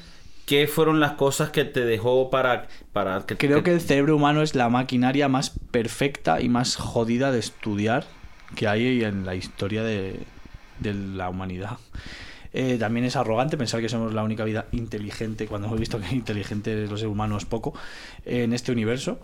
[0.45, 2.67] ¿qué fueron las cosas que te dejó para...
[2.93, 7.32] para que, Creo que el cerebro humano es la maquinaria más perfecta y más jodida
[7.32, 8.05] de estudiar
[8.55, 10.19] que hay en la historia de,
[10.81, 11.77] la humanidad.
[12.53, 16.15] Eh, también es arrogante pensar que somos la única vida inteligente, cuando hemos visto que
[16.15, 17.73] inteligente los seres humanos poco,
[18.25, 19.19] en este universo.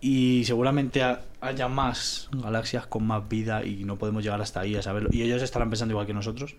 [0.00, 4.74] Y seguramente ha- haya más galaxias con más vida y no podemos llegar hasta ahí
[4.76, 5.10] a saberlo.
[5.12, 6.54] Y ellos estarán pensando igual que nosotros.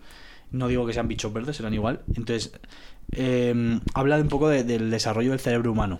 [0.52, 2.02] No digo que sean bichos verdes, serán igual.
[2.14, 2.52] Entonces,
[3.12, 5.98] eh, habla un poco de- del desarrollo del cerebro humano.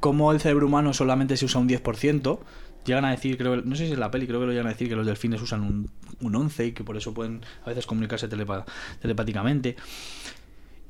[0.00, 2.40] Como el cerebro humano solamente se usa un 10%,
[2.84, 4.70] llegan a decir, creo, no sé si es la peli, creo que lo llegan a
[4.70, 7.86] decir que los delfines usan un, un 11 y que por eso pueden a veces
[7.86, 8.64] comunicarse telepa-
[9.00, 9.76] telepáticamente.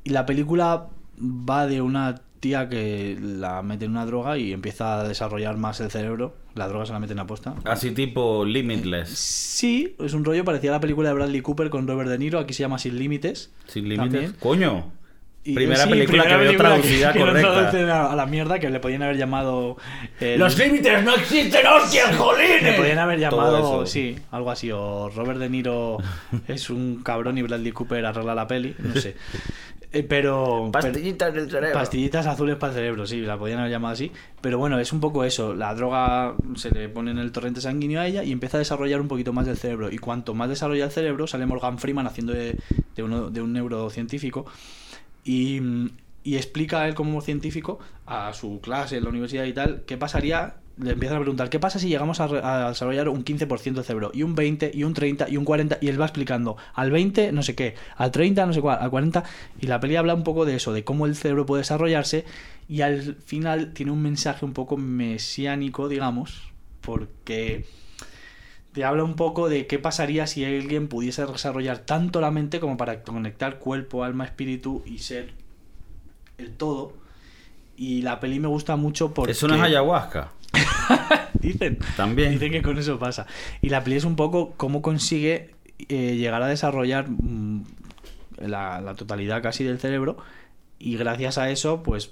[0.03, 0.87] Y la película
[1.21, 5.79] va de una tía que la mete en una droga y empieza a desarrollar más
[5.79, 6.35] el cerebro.
[6.55, 7.53] La droga se la meten a posta.
[7.65, 11.87] Así tipo Limitless, Sí, es un rollo parecido a la película de Bradley Cooper con
[11.87, 12.39] Robert De Niro.
[12.39, 13.51] Aquí se llama Sin Límites.
[13.67, 14.33] sin límites.
[14.39, 14.91] Coño.
[15.43, 17.51] Y- primera sí, película primera que veo traducida que correcta.
[17.53, 19.77] traducen a, a la mierda que le podían haber llamado.
[20.19, 22.11] el- límites no existen, hostias,
[22.61, 24.71] Le podrían haber llamado, sí, algo así.
[24.71, 25.97] O Robert De Niro
[26.47, 28.75] es un cabrón y Bradley Cooper arregla la peli.
[28.79, 29.15] No sé.
[29.93, 30.69] Eh, pero.
[30.71, 31.73] Pastillitas del cerebro.
[31.73, 34.09] Pastillitas azules para el cerebro, sí, la podían haber llamado así.
[34.39, 35.53] Pero bueno, es un poco eso.
[35.53, 39.01] La droga se le pone en el torrente sanguíneo a ella y empieza a desarrollar
[39.01, 39.91] un poquito más del cerebro.
[39.91, 42.55] Y cuanto más desarrolla el cerebro, sale Morgan Freeman haciendo de,
[42.95, 44.45] de uno, de un neurocientífico.
[45.23, 45.61] Y,
[46.23, 49.97] y explica a él como científico a su clase en la universidad y tal, qué
[49.97, 50.55] pasaría.
[50.77, 52.25] Le empiezan a preguntar, ¿qué pasa si llegamos a,
[52.65, 54.11] a desarrollar un 15% del cerebro?
[54.13, 57.31] Y un 20, y un 30, y un 40, y él va explicando, al 20
[57.33, 59.23] no sé qué, al 30 no sé cuál, al 40,
[59.59, 62.25] y la peli habla un poco de eso, de cómo el cerebro puede desarrollarse,
[62.67, 67.65] y al final tiene un mensaje un poco mesiánico, digamos, porque
[68.73, 72.77] te habla un poco de qué pasaría si alguien pudiese desarrollar tanto la mente como
[72.77, 75.33] para conectar cuerpo, alma, espíritu y ser
[76.37, 76.93] el todo.
[77.75, 79.31] Y la peli me gusta mucho porque...
[79.31, 80.31] Eso no es ayahuasca.
[81.33, 81.79] Dicen.
[81.97, 82.31] También.
[82.31, 83.25] Dicen que con eso pasa.
[83.61, 85.51] Y la peli es un poco cómo consigue
[85.89, 87.63] eh, llegar a desarrollar mm,
[88.37, 90.17] la, la totalidad casi del cerebro
[90.79, 92.11] y gracias a eso, pues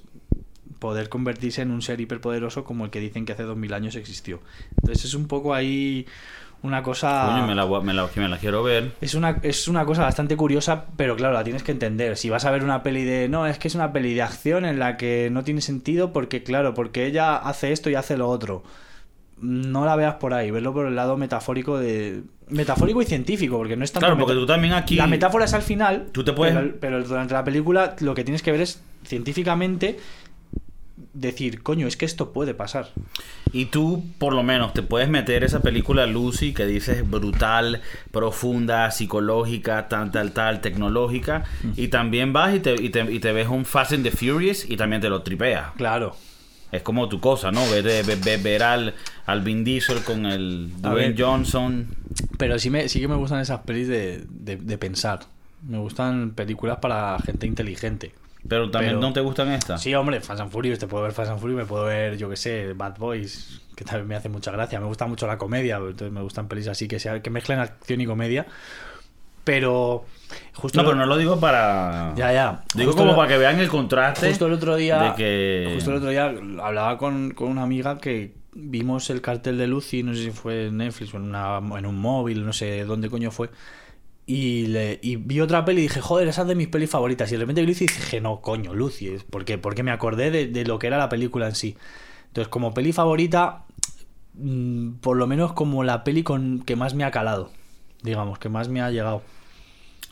[0.80, 4.39] poder convertirse en un ser hiperpoderoso como el que dicen que hace 2000 años existió.
[4.78, 6.05] Entonces es un poco ahí
[6.62, 7.30] una cosa...
[7.32, 8.91] Coño, me la, voy- me la- que me la quiero ver.
[9.01, 12.18] Es una, es una cosa bastante curiosa, pero claro, la tienes que entender.
[12.18, 13.30] Si vas a ver una peli de.
[13.30, 16.43] No, es que es una peli de acción en la que no tiene sentido porque,
[16.43, 18.64] claro, porque ella hace esto y hace lo otro.
[19.41, 22.24] No la veas por ahí, verlo por el lado metafórico de.
[22.49, 24.07] Metafórico y científico, porque no es tanto.
[24.07, 24.95] Claro, porque tú también aquí.
[24.95, 26.07] La metáfora es al final.
[26.12, 29.97] Tú te puedes- Pero, pero durante la película lo que tienes que ver es científicamente
[31.20, 32.89] decir, coño, es que esto puede pasar.
[33.51, 38.91] Y tú, por lo menos, te puedes meter esa película Lucy que dices brutal, profunda,
[38.91, 41.45] psicológica, tal, tal, tal, tecnológica.
[41.76, 44.70] Y también vas y te, y, te, y te ves un Fast and the Furious
[44.70, 45.72] y también te lo tripeas.
[45.78, 46.15] Claro.
[46.72, 47.67] Es como tu cosa, ¿no?
[47.72, 48.93] Ver, ver, ver- ver al,
[49.26, 51.15] al Vin Diesel con el Dwayne.
[51.17, 51.88] Johnson.
[52.38, 55.22] Pero sí, me, sí que me gustan esas pelis de, de, de pensar.
[55.67, 58.13] Me gustan películas para gente inteligente.
[58.47, 59.81] Pero también Pero- no te gustan estas.
[59.81, 62.29] Sí, hombre, Fast and Furious, te puedo ver Fast and Furious, me puedo ver, yo
[62.29, 64.79] que sé, Bad Boys, que también me hace mucha gracia.
[64.79, 67.99] Me gusta mucho la comedia, entonces me gustan pelis así que, sea, que mezclen acción
[68.01, 68.45] y comedia.
[69.43, 70.05] Pero
[70.53, 70.77] justo...
[70.81, 72.13] No, pero no lo digo para.
[72.15, 72.63] Ya, ya.
[72.75, 74.27] Digo Justo como lo- para que vean el contraste.
[74.29, 75.01] Justo el otro día...
[75.01, 79.57] de que- Justo el otro día hablaba con, con una amiga que vimos el cartel
[79.57, 82.53] de Lucy, no sé si fue en Netflix o en, una, en un móvil, no
[82.53, 83.49] sé dónde coño fue.
[84.32, 87.30] Y, le, y vi otra peli y dije, joder, esa es de mis pelis favoritas.
[87.32, 89.17] Y de repente vi Lucy y dije, no, coño, Lucy.
[89.32, 91.75] Porque, porque me acordé de, de lo que era la película en sí.
[92.27, 93.63] Entonces, como peli favorita,
[94.36, 97.49] mm, por lo menos como la peli con que más me ha calado.
[98.03, 99.23] Digamos, que más me ha llegado.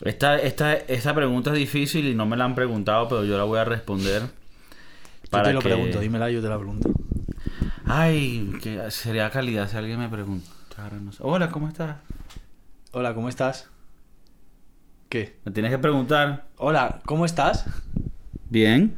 [0.01, 3.43] Esta, esta, esta pregunta es difícil y no me la han preguntado, pero yo la
[3.43, 4.23] voy a responder.
[5.31, 6.89] Yo te lo que- pregunto, dímela, yo te la pregunto.
[7.85, 10.97] Ay, que sería calidad si alguien me preguntara.
[10.99, 11.19] no sé.
[11.21, 11.97] Hola, ¿cómo estás?
[12.93, 13.69] Hola, ¿cómo estás?
[15.09, 15.37] ¿Qué?
[15.45, 16.45] Me tienes que preguntar.
[16.57, 17.65] Hola, ¿cómo estás?
[18.49, 18.97] Bien.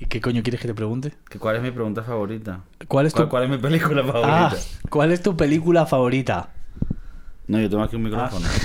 [0.00, 1.12] ¿Y qué coño quieres que te pregunte?
[1.28, 2.60] que ¿Cuál es mi pregunta favorita?
[2.86, 4.56] ¿Cuál es tu, ¿Cuál, cuál es mi película Ah, favorita?
[4.88, 6.50] ¿cuál es tu película favorita?
[7.48, 8.46] No, yo tengo aquí un micrófono.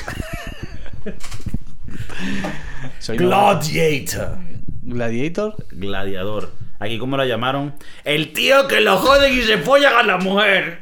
[3.00, 4.38] Soy Gladiator.
[4.84, 5.56] Gladiator.
[5.72, 6.52] Gladiador.
[6.80, 7.74] Aquí, ¿cómo la llamaron?
[8.04, 10.80] El tío que lo joden y se follan a la mujer.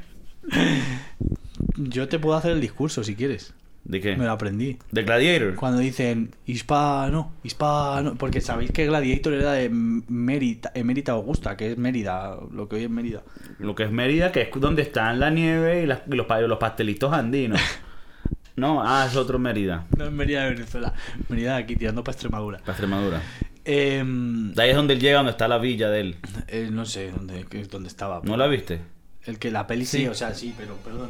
[1.78, 3.54] Yo te puedo hacer el discurso si quieres.
[3.84, 4.16] ¿De qué?
[4.16, 4.78] Me lo aprendí.
[4.92, 5.56] ¿De Gladiator?
[5.56, 11.78] Cuando dicen hispano, hispano, porque sabéis que Gladiator era de Mérida, Emérita Augusta, que es
[11.78, 13.24] Mérida, lo que hoy es Mérida.
[13.60, 16.58] Lo que es Mérida, que es donde está la nieve y, las- y los, los
[16.60, 17.60] pastelitos andinos.
[18.56, 19.86] no, ah, es otro Mérida.
[19.98, 20.94] No es Mérida de Venezuela,
[21.28, 22.60] Mérida de aquí, tirando para Extremadura.
[22.60, 23.22] Para Extremadura.
[23.66, 26.16] Em, De ahí es donde él llega, donde está la villa de él.
[26.48, 28.22] eh, no sé dónde, dónde estaba.
[28.24, 28.80] ¿No la viste?
[29.24, 30.08] El que la peli sí, Sí.
[30.08, 31.10] o sea, sí, pero, perdón.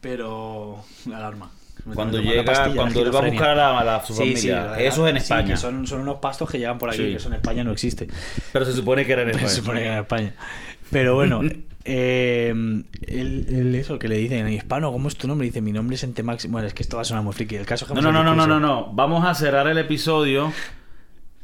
[0.00, 0.84] Pero.
[1.12, 1.50] Alarma.
[1.94, 4.64] Cuando llega, pastilla, cuando él va a buscar a, la, a su Sí, sí, familia.
[4.72, 5.48] la- eso es en sí, España.
[5.48, 7.04] que son, son unos pastos que llegan por aquí, Sí.
[7.10, 8.08] que eso en España no existe.
[8.52, 9.48] Pero se supone que era en España.
[9.48, 10.32] Se supone que en España.
[10.90, 11.40] Pero bueno,
[11.84, 12.48] eh,
[13.06, 15.46] él, él eso que le dicen en hispano, ¿cómo es tu nombre?
[15.46, 16.52] Dice, mi nombre es Ente Máximo.
[16.52, 17.56] Bueno, es que esto va a sonar muy friki.
[17.56, 18.90] El caso No, no, no, no, no, no, no.
[18.92, 20.52] Vamos a cerrar el episodio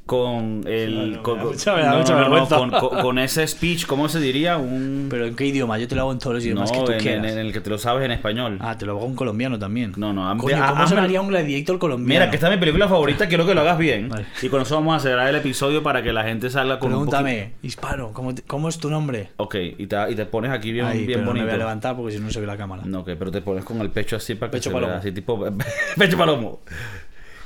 [0.06, 1.12] con el.
[1.12, 4.56] No, con, no, no, ese speech, ¿cómo se diría?
[4.58, 5.06] Un.
[5.08, 5.78] Pero ¿en qué idioma?
[5.78, 7.32] Yo te lo hago en todos los idiomas que tú en, quieras.
[7.32, 8.58] en- el que te lo sabes en español.
[8.60, 9.92] Ah, te lo hago en colombiano también.
[9.96, 12.08] No, no, Coño, ¿cómo hazme- sonaría un gladiator colombiano?
[12.20, 14.08] Mira, que esta es mi película favorita, quiero que lo hagas bien.
[14.08, 14.26] Vale.
[14.42, 17.04] Y con eso vamos a cerrar el episodio para que la gente salga con un
[17.06, 19.30] poquito- Pregúntame, hispano, ¿cómo, te- cómo es tu nombre?
[19.36, 21.46] Ok, y te, y te pones aquí bien, Ahí, bien pero no me bonito.
[21.46, 22.82] voy a levantar porque si no se ve la cámara.
[22.84, 24.98] No, ok, pero te pones con el pecho así para que Pecho se vea palomo.
[24.98, 25.44] así tipo
[25.96, 26.60] pecho palomo.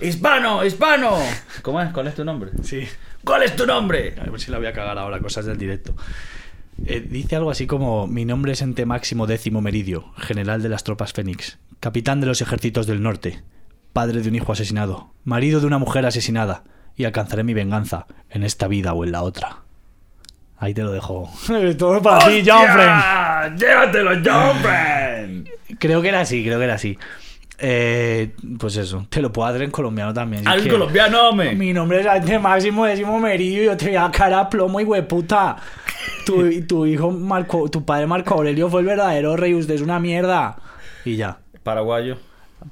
[0.01, 1.17] Hispano, hispano.
[1.63, 1.93] ¿Cómo es?
[1.93, 2.51] ¿Cuál es tu nombre?
[2.63, 2.87] Sí.
[3.25, 4.15] ¿Cuál es tu nombre?
[4.21, 5.95] A ver si la voy a cagar ahora, cosas del directo.
[6.85, 10.85] Eh, dice algo así como: Mi nombre es Ente Máximo Décimo Meridio, general de las
[10.85, 13.43] tropas Fénix, capitán de los ejércitos del norte,
[13.93, 18.45] padre de un hijo asesinado, marido de una mujer asesinada, y alcanzaré mi venganza en
[18.45, 19.63] esta vida o en la otra.
[20.59, 21.31] Ahí te lo dejo.
[21.79, 23.59] Todo para ti, John Friend.
[23.59, 25.49] ¡Llévatelo, John Friend!
[25.79, 26.99] Creo que era así, creo que era así.
[27.59, 30.47] Eh, pues eso, te lo puedo hacer en colombiano también.
[30.47, 31.55] ¡Al colombiano, hombre!
[31.55, 35.57] Mi nombre es Máximo Décimo Meridio te voy a cara a plomo y hueputa.
[36.27, 39.99] Tu, tu hijo Marco, tu padre Marco Aurelio fue el verdadero rey, usted es una
[39.99, 40.57] mierda.
[41.05, 41.39] Y ya.
[41.63, 42.19] Paraguayo.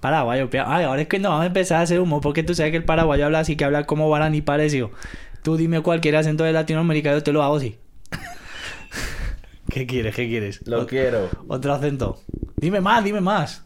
[0.00, 2.70] Paraguayo, ay, ahora es que no vamos a empezar a hacer humor porque tú sabes
[2.72, 4.90] que el paraguayo habla así que habla como Barani parecido.
[5.42, 7.76] Tú dime cualquier acento de Latinoamérica, yo te lo hago así.
[9.70, 10.14] ¿Qué quieres?
[10.14, 10.60] ¿Qué quieres?
[10.66, 11.28] Lo Ot- quiero.
[11.48, 12.20] Otro acento.
[12.56, 13.63] Dime más, dime más.